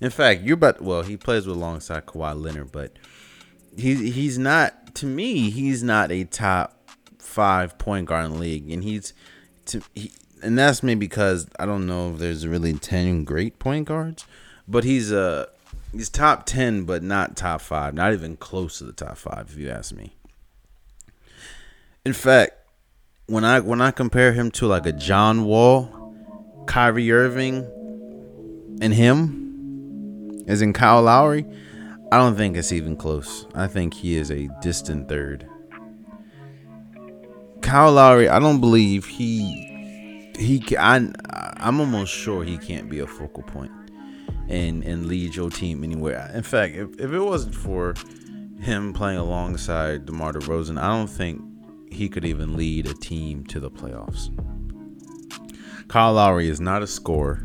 In 0.00 0.10
fact, 0.10 0.42
you're 0.42 0.54
about 0.54 0.80
well, 0.80 1.02
he 1.02 1.16
plays 1.16 1.46
with 1.46 1.56
alongside 1.56 2.06
Kawhi 2.06 2.40
Leonard, 2.40 2.72
but 2.72 2.92
he's 3.76 4.00
he's 4.00 4.38
not 4.38 4.94
to 4.96 5.06
me, 5.06 5.50
he's 5.50 5.82
not 5.82 6.10
a 6.10 6.24
top 6.24 6.76
five 7.18 7.78
point 7.78 8.06
guard 8.06 8.26
in 8.26 8.32
the 8.32 8.38
league, 8.38 8.70
and 8.70 8.82
he's 8.82 9.12
to 9.66 9.82
he, 9.94 10.12
and 10.42 10.58
that's 10.58 10.82
maybe 10.82 11.00
because 11.00 11.48
I 11.58 11.66
don't 11.66 11.86
know 11.86 12.12
if 12.12 12.18
there's 12.18 12.46
really 12.46 12.72
ten 12.72 13.24
great 13.24 13.58
point 13.58 13.88
guards, 13.88 14.24
but 14.66 14.84
he's 14.84 15.12
a 15.12 15.20
uh, 15.20 15.46
he's 15.92 16.08
top 16.08 16.46
ten, 16.46 16.84
but 16.84 17.02
not 17.02 17.36
top 17.36 17.60
five, 17.60 17.94
not 17.94 18.12
even 18.12 18.36
close 18.36 18.78
to 18.78 18.84
the 18.84 18.92
top 18.92 19.18
five, 19.18 19.50
if 19.50 19.58
you 19.58 19.68
ask 19.68 19.94
me. 19.94 20.14
In 22.04 22.14
fact, 22.14 22.52
when 23.26 23.44
I 23.44 23.60
when 23.60 23.80
I 23.82 23.90
compare 23.90 24.32
him 24.32 24.50
to 24.52 24.66
like 24.66 24.86
a 24.86 24.92
John 24.92 25.44
Wall, 25.44 25.99
Kyrie 26.66 27.10
Irving, 27.10 27.66
and 28.80 28.94
him, 28.94 30.44
as 30.48 30.62
in 30.62 30.72
Kyle 30.72 31.02
Lowry, 31.02 31.44
I 32.12 32.18
don't 32.18 32.36
think 32.36 32.56
it's 32.56 32.72
even 32.72 32.96
close. 32.96 33.46
I 33.54 33.66
think 33.66 33.94
he 33.94 34.16
is 34.16 34.30
a 34.30 34.48
distant 34.60 35.08
third. 35.08 35.46
Kyle 37.60 37.92
Lowry, 37.92 38.28
I 38.28 38.38
don't 38.40 38.60
believe 38.60 39.06
he 39.06 39.68
he 40.36 40.76
I 40.76 41.08
I'm 41.58 41.78
almost 41.78 42.12
sure 42.12 42.42
he 42.42 42.56
can't 42.56 42.88
be 42.88 42.98
a 42.98 43.06
focal 43.06 43.42
point 43.42 43.70
and 44.48 44.82
and 44.82 45.06
lead 45.06 45.36
your 45.36 45.50
team 45.50 45.84
anywhere. 45.84 46.30
In 46.34 46.42
fact, 46.42 46.74
if, 46.74 46.88
if 46.98 47.12
it 47.12 47.20
wasn't 47.20 47.54
for 47.54 47.94
him 48.60 48.92
playing 48.92 49.18
alongside 49.18 50.06
DeMar 50.06 50.32
DeRozan, 50.32 50.80
I 50.80 50.88
don't 50.88 51.06
think 51.06 51.42
he 51.90 52.08
could 52.08 52.24
even 52.24 52.56
lead 52.56 52.86
a 52.86 52.94
team 52.94 53.44
to 53.46 53.60
the 53.60 53.70
playoffs. 53.70 54.30
Kyle 55.90 56.12
Lowry 56.12 56.48
is 56.48 56.60
not 56.60 56.84
a 56.84 56.86
scorer. 56.86 57.38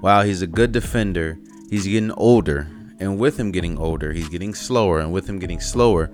While 0.00 0.24
he's 0.24 0.42
a 0.42 0.48
good 0.48 0.72
defender, 0.72 1.38
he's 1.70 1.86
getting 1.86 2.10
older. 2.10 2.66
And 2.98 3.20
with 3.20 3.38
him 3.38 3.52
getting 3.52 3.78
older, 3.78 4.12
he's 4.12 4.28
getting 4.28 4.52
slower. 4.52 4.98
And 4.98 5.12
with 5.12 5.28
him 5.28 5.38
getting 5.38 5.60
slower, 5.60 6.10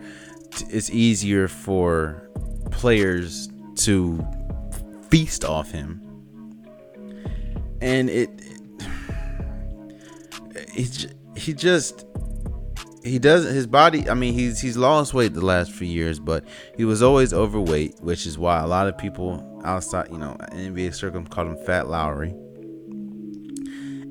it's 0.68 0.91
easier 0.91 1.49
for 1.49 2.28
players 2.70 3.49
to 3.76 4.22
feast 5.09 5.43
off 5.43 5.70
him. 5.70 6.03
And 7.80 8.11
it, 8.11 8.28
it 10.55 10.70
he, 10.74 11.41
he 11.41 11.55
just 11.55 12.05
he 13.05 13.19
does 13.19 13.45
his 13.45 13.67
body 13.67 14.09
i 14.09 14.15
mean 14.15 14.33
he's 14.33 14.61
he's 14.61 14.77
lost 14.77 15.13
weight 15.15 15.35
the 15.35 15.45
last 15.45 15.73
few 15.73 15.89
years 15.89 16.19
but 16.19 16.45
he 16.77 16.85
was 16.85 17.03
always 17.03 17.33
overweight 17.33 17.95
which 18.01 18.27
is 18.27 18.39
why 18.39 18.61
a 18.61 18.67
lot 18.67 18.87
of 18.87 18.97
people 18.97 19.61
outside 19.65 20.09
you 20.11 20.19
know 20.19 20.37
nba 20.53 20.95
circle 20.95 21.23
called 21.25 21.49
him 21.49 21.57
fat 21.65 21.89
lowry 21.89 22.35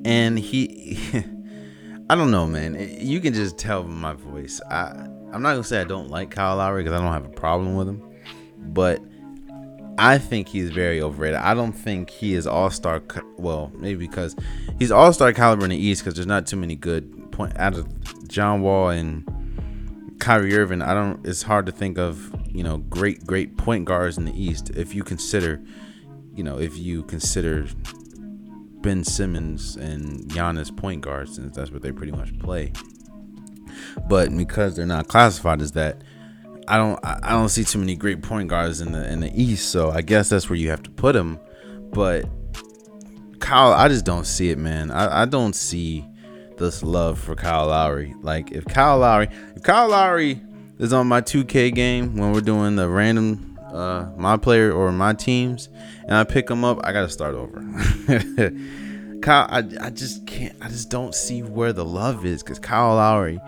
and 0.04 0.38
he 0.38 0.98
i 2.10 2.14
don't 2.14 2.30
know 2.30 2.46
man 2.46 2.76
you 3.00 3.20
can 3.20 3.32
just 3.32 3.58
tell 3.58 3.82
from 3.82 4.00
my 4.00 4.12
voice 4.12 4.60
i 4.70 4.88
i'm 5.32 5.42
not 5.42 5.52
gonna 5.52 5.64
say 5.64 5.80
i 5.80 5.84
don't 5.84 6.10
like 6.10 6.30
kyle 6.30 6.56
lowry 6.56 6.82
because 6.82 6.98
i 6.98 7.02
don't 7.02 7.12
have 7.12 7.24
a 7.24 7.34
problem 7.34 7.74
with 7.76 7.88
him 7.88 8.02
but 8.58 9.02
I 9.98 10.16
think 10.16 10.48
he's 10.48 10.70
very 10.70 11.02
overrated. 11.02 11.36
I 11.36 11.52
don't 11.52 11.72
think 11.72 12.08
he 12.08 12.34
is 12.34 12.46
all 12.46 12.70
star. 12.70 13.02
Well, 13.36 13.70
maybe 13.76 14.06
because 14.06 14.34
he's 14.78 14.90
all 14.90 15.12
star 15.12 15.32
caliber 15.32 15.64
in 15.64 15.70
the 15.70 15.76
East 15.76 16.02
because 16.02 16.14
there's 16.14 16.26
not 16.26 16.46
too 16.46 16.56
many 16.56 16.76
good 16.76 17.30
point 17.30 17.52
out 17.58 17.74
of 17.74 17.86
John 18.32 18.62
Wall 18.62 18.88
and 18.88 19.24
Kyrie 20.18 20.56
Irving, 20.56 20.82
I 20.82 20.94
don't. 20.94 21.24
It's 21.26 21.42
hard 21.42 21.66
to 21.66 21.72
think 21.72 21.98
of 21.98 22.34
you 22.48 22.64
know 22.64 22.78
great 22.78 23.26
great 23.26 23.56
point 23.56 23.84
guards 23.84 24.18
in 24.18 24.24
the 24.24 24.42
East 24.42 24.70
if 24.70 24.94
you 24.94 25.04
consider, 25.04 25.62
you 26.34 26.42
know, 26.42 26.58
if 26.58 26.76
you 26.78 27.02
consider 27.04 27.66
Ben 28.80 29.04
Simmons 29.04 29.76
and 29.76 30.28
Giannis 30.28 30.74
point 30.74 31.02
guards, 31.02 31.36
since 31.36 31.54
that's 31.54 31.70
what 31.70 31.82
they 31.82 31.92
pretty 31.92 32.12
much 32.12 32.36
play. 32.38 32.72
But 34.08 34.36
because 34.36 34.76
they're 34.76 34.86
not 34.86 35.08
classified 35.08 35.60
as 35.60 35.72
that, 35.72 36.02
I 36.68 36.78
don't 36.78 36.98
I 37.04 37.30
don't 37.30 37.48
see 37.48 37.64
too 37.64 37.78
many 37.78 37.96
great 37.96 38.22
point 38.22 38.48
guards 38.48 38.80
in 38.80 38.92
the 38.92 39.10
in 39.10 39.20
the 39.20 39.30
East. 39.34 39.70
So 39.70 39.90
I 39.90 40.00
guess 40.00 40.28
that's 40.28 40.48
where 40.48 40.58
you 40.58 40.70
have 40.70 40.82
to 40.84 40.90
put 40.90 41.12
them. 41.12 41.38
But 41.92 42.26
Kyle, 43.40 43.72
I 43.72 43.88
just 43.88 44.04
don't 44.04 44.24
see 44.24 44.50
it, 44.50 44.58
man. 44.58 44.90
I, 44.90 45.22
I 45.22 45.24
don't 45.26 45.54
see 45.54 46.06
this 46.62 46.82
love 46.82 47.18
for 47.18 47.34
Kyle 47.34 47.66
Lowry. 47.66 48.14
Like 48.22 48.52
if 48.52 48.64
Kyle 48.64 48.98
Lowry, 48.98 49.28
if 49.54 49.62
Kyle 49.62 49.88
Lowry 49.88 50.40
is 50.78 50.92
on 50.92 51.06
my 51.06 51.20
2K 51.20 51.74
game 51.74 52.16
when 52.16 52.32
we're 52.32 52.40
doing 52.40 52.76
the 52.76 52.88
random 52.88 53.58
uh 53.72 54.06
my 54.16 54.36
player 54.36 54.72
or 54.72 54.92
my 54.92 55.12
teams 55.12 55.68
and 56.04 56.14
I 56.14 56.24
pick 56.24 56.48
him 56.48 56.64
up, 56.64 56.78
I 56.84 56.92
gotta 56.92 57.08
start 57.08 57.34
over. 57.34 57.60
Kyle, 59.22 59.46
I, 59.50 59.64
I 59.80 59.90
just 59.90 60.26
can't 60.26 60.56
I 60.62 60.68
just 60.68 60.88
don't 60.88 61.14
see 61.14 61.42
where 61.42 61.72
the 61.72 61.84
love 61.84 62.24
is 62.24 62.42
because 62.42 62.58
Kyle 62.58 62.94
Lowry 62.94 63.40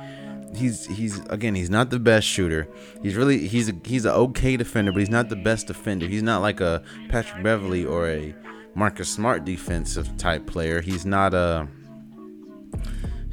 he's 0.56 0.86
he's 0.86 1.20
again 1.26 1.54
he's 1.54 1.70
not 1.70 1.90
the 1.90 1.98
best 1.98 2.26
shooter. 2.26 2.68
He's 3.02 3.14
really 3.14 3.46
he's 3.46 3.68
a, 3.68 3.74
he's 3.84 4.04
an 4.04 4.12
okay 4.12 4.56
defender, 4.56 4.92
but 4.92 4.98
he's 4.98 5.10
not 5.10 5.28
the 5.28 5.36
best 5.36 5.68
defender. 5.68 6.06
He's 6.06 6.22
not 6.22 6.42
like 6.42 6.60
a 6.60 6.82
Patrick 7.08 7.42
Beverley 7.42 7.84
or 7.84 8.08
a 8.08 8.34
Marcus 8.74 9.08
Smart 9.08 9.44
defensive 9.44 10.16
type 10.16 10.46
player. 10.46 10.80
He's 10.80 11.06
not 11.06 11.32
a 11.32 11.68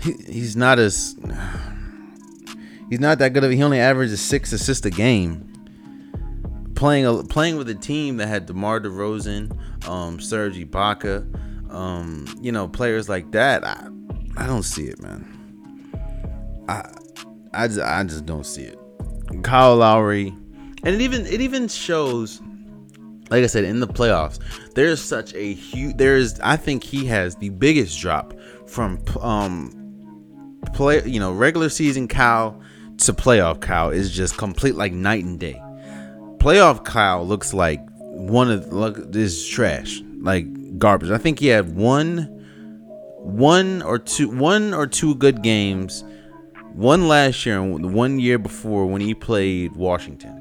he, 0.02 0.14
he's 0.28 0.56
not 0.56 0.80
as 0.80 1.16
he's 2.90 3.00
not 3.00 3.20
that 3.20 3.34
good 3.34 3.44
of. 3.44 3.52
He 3.52 3.64
only 3.64 3.80
averages 3.80 4.22
six 4.22 4.52
assists 4.54 4.86
a 4.86 4.90
game. 4.90 5.48
Playing 6.76 7.06
a, 7.06 7.24
playing 7.24 7.58
with 7.58 7.70
a 7.70 7.76
team 7.76 8.18
that 8.18 8.28
had 8.28 8.48
DeMar 8.48 8.80
DeRozan, 8.80 9.88
um, 9.88 10.20
Serge 10.20 10.58
Ibaka, 10.58 11.72
um, 11.72 12.26
you 12.42 12.52
know, 12.52 12.68
players 12.68 13.08
like 13.08 13.32
that. 13.34 13.64
I, 13.64 13.88
I 14.36 14.48
don't 14.48 14.64
see 14.64 14.86
it, 14.86 15.00
man. 15.00 15.28
I 16.68 16.92
I 17.54 17.68
just, 17.68 17.80
I 17.82 18.04
just 18.04 18.26
don't 18.26 18.46
see 18.46 18.64
it. 18.64 18.80
Kyle 19.44 19.76
Lowry, 19.76 20.30
and 20.84 20.96
it 20.96 21.02
even 21.02 21.26
it 21.28 21.42
even 21.42 21.68
shows 21.68 22.42
like 23.30 23.44
I 23.44 23.48
said 23.48 23.64
in 23.64 23.80
the 23.80 23.88
playoffs, 23.88 24.40
there's 24.74 25.02
such 25.02 25.34
a 25.34 25.54
huge 25.54 25.98
there's 25.98 26.40
I 26.42 26.58
think 26.58 26.84
he 26.84 27.06
has 27.06 27.36
the 27.36 27.50
biggest 27.50 28.00
drop 28.00 28.34
from 28.68 29.00
um 29.22 29.81
play, 30.74 31.04
you 31.06 31.20
know, 31.20 31.32
regular 31.32 31.70
season 31.70 32.08
Kyle 32.08 32.60
to 33.00 33.14
playoff 33.14 33.60
Kyle 33.60 33.90
is 33.90 34.12
just 34.12 34.38
complete 34.38 34.76
like 34.76 34.94
night 34.94 35.24
and 35.24 35.40
day. 35.40 35.62
Playoff 36.38 36.84
Kyle 36.84 37.26
looks 37.26 37.54
like 37.54 37.80
one 37.98 38.52
of 38.52 38.72
look 38.72 39.12
this 39.12 39.48
trash, 39.48 40.02
like 40.22 40.80
garbage. 40.80 41.12
I 41.12 41.18
think 41.18 41.40
he 41.40 41.48
had 41.48 41.76
one, 41.76 42.24
one 43.18 43.82
or 43.82 44.00
two, 44.00 44.30
one 44.30 44.74
or 44.74 44.88
two 44.88 45.16
good 45.16 45.42
games. 45.42 46.04
One 46.74 47.10
last 47.10 47.46
year 47.46 47.60
and 47.60 47.94
one 47.94 48.18
year 48.18 48.40
before 48.40 48.86
when 48.86 49.02
he 49.02 49.14
played 49.14 49.76
Washington. 49.76 50.38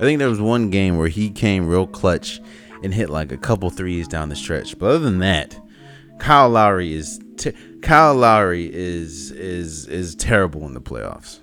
I 0.00 0.02
think 0.02 0.18
there 0.18 0.30
was 0.30 0.40
one 0.40 0.70
game 0.70 0.96
where 0.96 1.08
he 1.08 1.30
came 1.30 1.68
real 1.68 1.86
clutch 1.86 2.40
and 2.82 2.92
hit 2.92 3.10
like 3.10 3.30
a 3.32 3.36
couple 3.36 3.68
threes 3.68 4.08
down 4.08 4.30
the 4.30 4.36
stretch. 4.36 4.78
But 4.78 4.86
other 4.86 4.98
than 5.00 5.18
that, 5.18 5.56
Kyle 6.18 6.48
Lowry 6.48 6.94
is 6.94 7.20
t- 7.42 7.52
Kyle 7.82 8.14
Lowry 8.14 8.72
is 8.72 9.30
is 9.30 9.86
is 9.86 10.14
terrible 10.14 10.64
in 10.66 10.74
the 10.74 10.80
playoffs. 10.80 11.40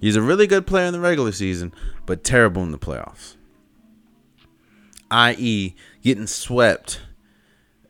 He's 0.00 0.16
a 0.16 0.22
really 0.22 0.46
good 0.46 0.66
player 0.66 0.86
in 0.86 0.92
the 0.92 1.00
regular 1.00 1.32
season, 1.32 1.74
but 2.06 2.24
terrible 2.24 2.62
in 2.62 2.72
the 2.72 2.78
playoffs. 2.78 3.36
I.e., 5.10 5.74
getting 6.02 6.26
swept 6.26 7.02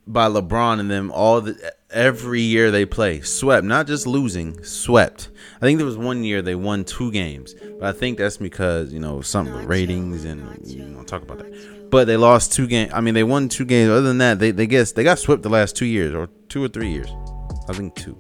by 0.07 0.27
LeBron 0.27 0.81
and 0.81 0.91
them 0.91 1.13
all 1.13 1.41
the 1.41 1.75
every 1.91 2.41
year 2.41 2.71
they 2.71 2.85
play. 2.85 3.21
Swept, 3.21 3.65
not 3.65 3.87
just 3.87 4.07
losing, 4.07 4.63
swept. 4.65 5.31
I 5.57 5.61
think 5.61 5.79
there 5.79 5.87
was 5.87 5.97
one 5.97 6.25
year 6.25 6.43
they 6.43 6.55
won 6.55 6.85
two 6.85 7.13
games, 7.13 7.55
but 7.79 7.85
I 7.85 7.93
think 7.93 8.19
that's 8.19 8.39
because 8.39 8.93
you 8.93 8.99
know 8.99 9.17
with 9.17 9.65
ratings 9.67 10.25
and 10.25 10.67
you 10.67 10.85
know 10.85 11.05
talk 11.05 11.23
about 11.23 11.39
that. 11.39 11.80
But 11.91 12.07
they 12.07 12.16
lost 12.16 12.53
two 12.53 12.66
games. 12.66 12.93
I 12.95 13.01
mean, 13.01 13.14
they 13.14 13.24
won 13.24 13.49
two 13.49 13.64
games. 13.64 13.91
Other 13.91 14.03
than 14.03 14.18
that, 14.18 14.38
they 14.38 14.53
they 14.53 14.66
guess 14.66 14.93
they 14.93 15.05
got 15.05 15.18
swept 15.18 15.43
the 15.43 15.49
last 15.49 15.76
two 15.76 15.86
years 15.86 16.14
or 16.14 16.28
two 16.49 16.62
or 16.62 16.68
three 16.68 16.91
years. 16.91 17.11
I 17.68 17.72
think 17.72 17.95
two. 17.95 18.16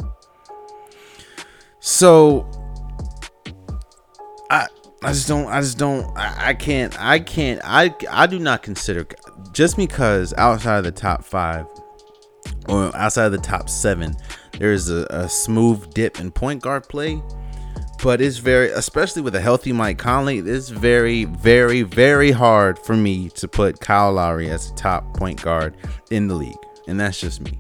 So 1.80 2.50
I 4.50 4.66
I 5.02 5.12
just 5.12 5.28
don't 5.28 5.46
I 5.46 5.60
just 5.60 5.78
don't 5.78 6.04
I, 6.16 6.48
I 6.48 6.54
can't 6.54 7.00
I 7.00 7.20
can't 7.20 7.60
I 7.64 7.94
I 8.10 8.26
do 8.26 8.38
not 8.38 8.62
consider 8.62 9.06
just 9.52 9.76
because 9.76 10.34
outside 10.36 10.78
of 10.78 10.84
the 10.84 10.92
top 10.92 11.24
five 11.24 11.66
or 12.68 12.94
outside 12.94 13.26
of 13.26 13.32
the 13.32 13.38
top 13.38 13.68
seven, 13.68 14.14
there's 14.58 14.90
a, 14.90 15.06
a 15.10 15.28
smooth 15.28 15.92
dip 15.94 16.20
in 16.20 16.30
point 16.30 16.62
guard 16.62 16.88
play. 16.88 17.22
But 18.02 18.20
it's 18.22 18.38
very, 18.38 18.70
especially 18.70 19.22
with 19.22 19.34
a 19.34 19.40
healthy 19.40 19.72
Mike 19.72 19.98
Conley, 19.98 20.38
it's 20.38 20.70
very, 20.70 21.24
very, 21.24 21.82
very 21.82 22.30
hard 22.30 22.78
for 22.78 22.96
me 22.96 23.28
to 23.30 23.46
put 23.46 23.80
Kyle 23.80 24.12
Lowry 24.12 24.48
as 24.48 24.70
a 24.70 24.74
top 24.74 25.14
point 25.16 25.42
guard 25.42 25.76
in 26.10 26.26
the 26.26 26.34
league. 26.34 26.56
And 26.88 26.98
that's 26.98 27.20
just 27.20 27.42
me. 27.42 27.58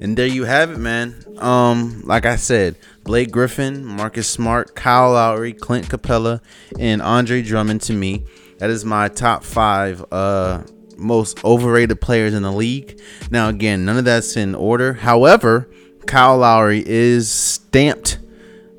And 0.00 0.16
there 0.16 0.26
you 0.26 0.42
have 0.44 0.72
it, 0.72 0.78
man. 0.78 1.24
Um, 1.38 2.02
like 2.04 2.26
I 2.26 2.34
said, 2.34 2.76
Blake 3.04 3.30
Griffin, 3.30 3.84
Marcus 3.84 4.28
Smart, 4.28 4.74
Kyle 4.74 5.12
Lowry, 5.12 5.52
Clint 5.52 5.88
Capela, 5.88 6.40
and 6.80 7.00
Andre 7.00 7.42
Drummond 7.42 7.82
to 7.82 7.92
me. 7.92 8.24
That 8.58 8.70
is 8.70 8.84
my 8.84 9.08
top 9.08 9.44
five 9.44 10.04
uh 10.10 10.62
most 10.96 11.44
overrated 11.44 12.00
players 12.00 12.34
in 12.34 12.42
the 12.42 12.52
league. 12.52 13.00
Now, 13.30 13.48
again, 13.48 13.84
none 13.84 13.98
of 13.98 14.04
that's 14.04 14.36
in 14.36 14.54
order. 14.54 14.92
However, 14.92 15.68
Kyle 16.06 16.38
Lowry 16.38 16.82
is 16.86 17.30
stamped 17.30 18.18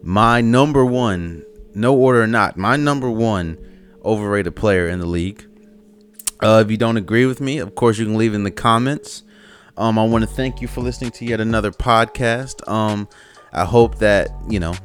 my 0.03 0.41
number 0.41 0.85
one, 0.85 1.43
no 1.73 1.95
order 1.95 2.23
or 2.23 2.27
not, 2.27 2.57
my 2.57 2.75
number 2.75 3.09
one 3.09 3.57
overrated 4.03 4.55
player 4.55 4.87
in 4.89 4.99
the 4.99 5.05
league. 5.05 5.45
Uh, 6.41 6.61
if 6.63 6.69
you 6.69 6.75
don't 6.75 6.97
agree 6.97 7.25
with 7.25 7.39
me, 7.39 7.57
of 7.57 7.73
course, 7.75 7.97
you 7.97 8.05
can 8.05 8.17
leave 8.17 8.33
in 8.33 8.43
the 8.43 8.51
comments. 8.51 9.23
Um, 9.77 9.97
I 9.97 10.03
want 10.03 10.23
to 10.23 10.29
thank 10.29 10.61
you 10.61 10.67
for 10.67 10.81
listening 10.81 11.11
to 11.11 11.25
yet 11.25 11.39
another 11.39 11.71
podcast. 11.71 12.67
Um, 12.69 13.07
I 13.53 13.65
hope 13.65 13.99
that 13.99 14.29
you 14.49 14.59
know. 14.59 14.75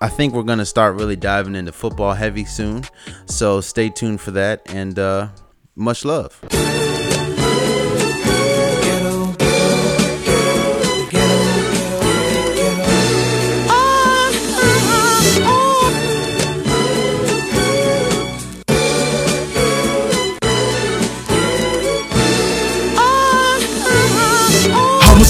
I 0.00 0.08
think 0.08 0.34
we're 0.34 0.42
gonna 0.42 0.66
start 0.66 0.96
really 0.96 1.16
diving 1.16 1.54
into 1.54 1.72
football 1.72 2.12
heavy 2.12 2.44
soon, 2.44 2.84
so 3.24 3.62
stay 3.62 3.88
tuned 3.88 4.20
for 4.20 4.32
that. 4.32 4.60
And 4.66 4.98
uh, 4.98 5.28
much 5.74 6.04
love. 6.04 6.38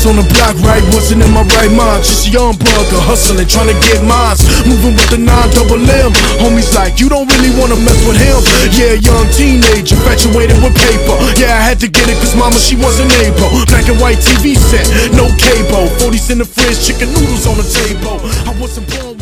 On 0.05 0.20
the 0.20 0.28
block, 0.36 0.52
right? 0.61 0.84
Wasn't 0.92 1.24
in 1.24 1.32
my 1.32 1.40
right 1.57 1.72
mind. 1.72 2.05
Just 2.05 2.28
a 2.28 2.30
young 2.36 2.52
brother 2.61 3.00
hustling, 3.09 3.48
trying 3.48 3.72
to 3.72 3.78
get 3.88 4.05
mines. 4.05 4.44
Moving 4.68 4.92
with 4.92 5.09
the 5.09 5.16
nine 5.16 5.48
double 5.57 5.80
M. 5.80 6.12
Homies 6.44 6.76
like, 6.76 7.00
you 7.00 7.09
don't 7.09 7.24
really 7.24 7.48
wanna 7.57 7.80
mess 7.80 7.96
with 8.05 8.20
him. 8.20 8.36
Yeah, 8.76 9.00
young 9.00 9.24
teenage, 9.32 9.96
infatuated 9.96 10.61
with 10.61 10.76
paper. 10.76 11.16
Yeah, 11.40 11.57
I 11.57 11.64
had 11.64 11.80
to 11.80 11.88
get 11.88 12.05
it 12.12 12.20
cause 12.20 12.36
mama, 12.36 12.61
she 12.61 12.76
wasn't 12.76 13.16
able. 13.24 13.48
Black 13.72 13.88
and 13.88 13.96
white 13.96 14.20
TV 14.20 14.52
set, 14.61 14.84
no 15.16 15.24
cable. 15.40 15.88
40s 15.96 16.28
in 16.28 16.36
the 16.36 16.44
fridge, 16.44 16.84
chicken 16.84 17.09
noodles 17.09 17.48
on 17.48 17.57
the 17.57 17.64
table. 17.64 18.20
I 18.44 18.52
wasn't 18.61 18.84
born 18.92 19.16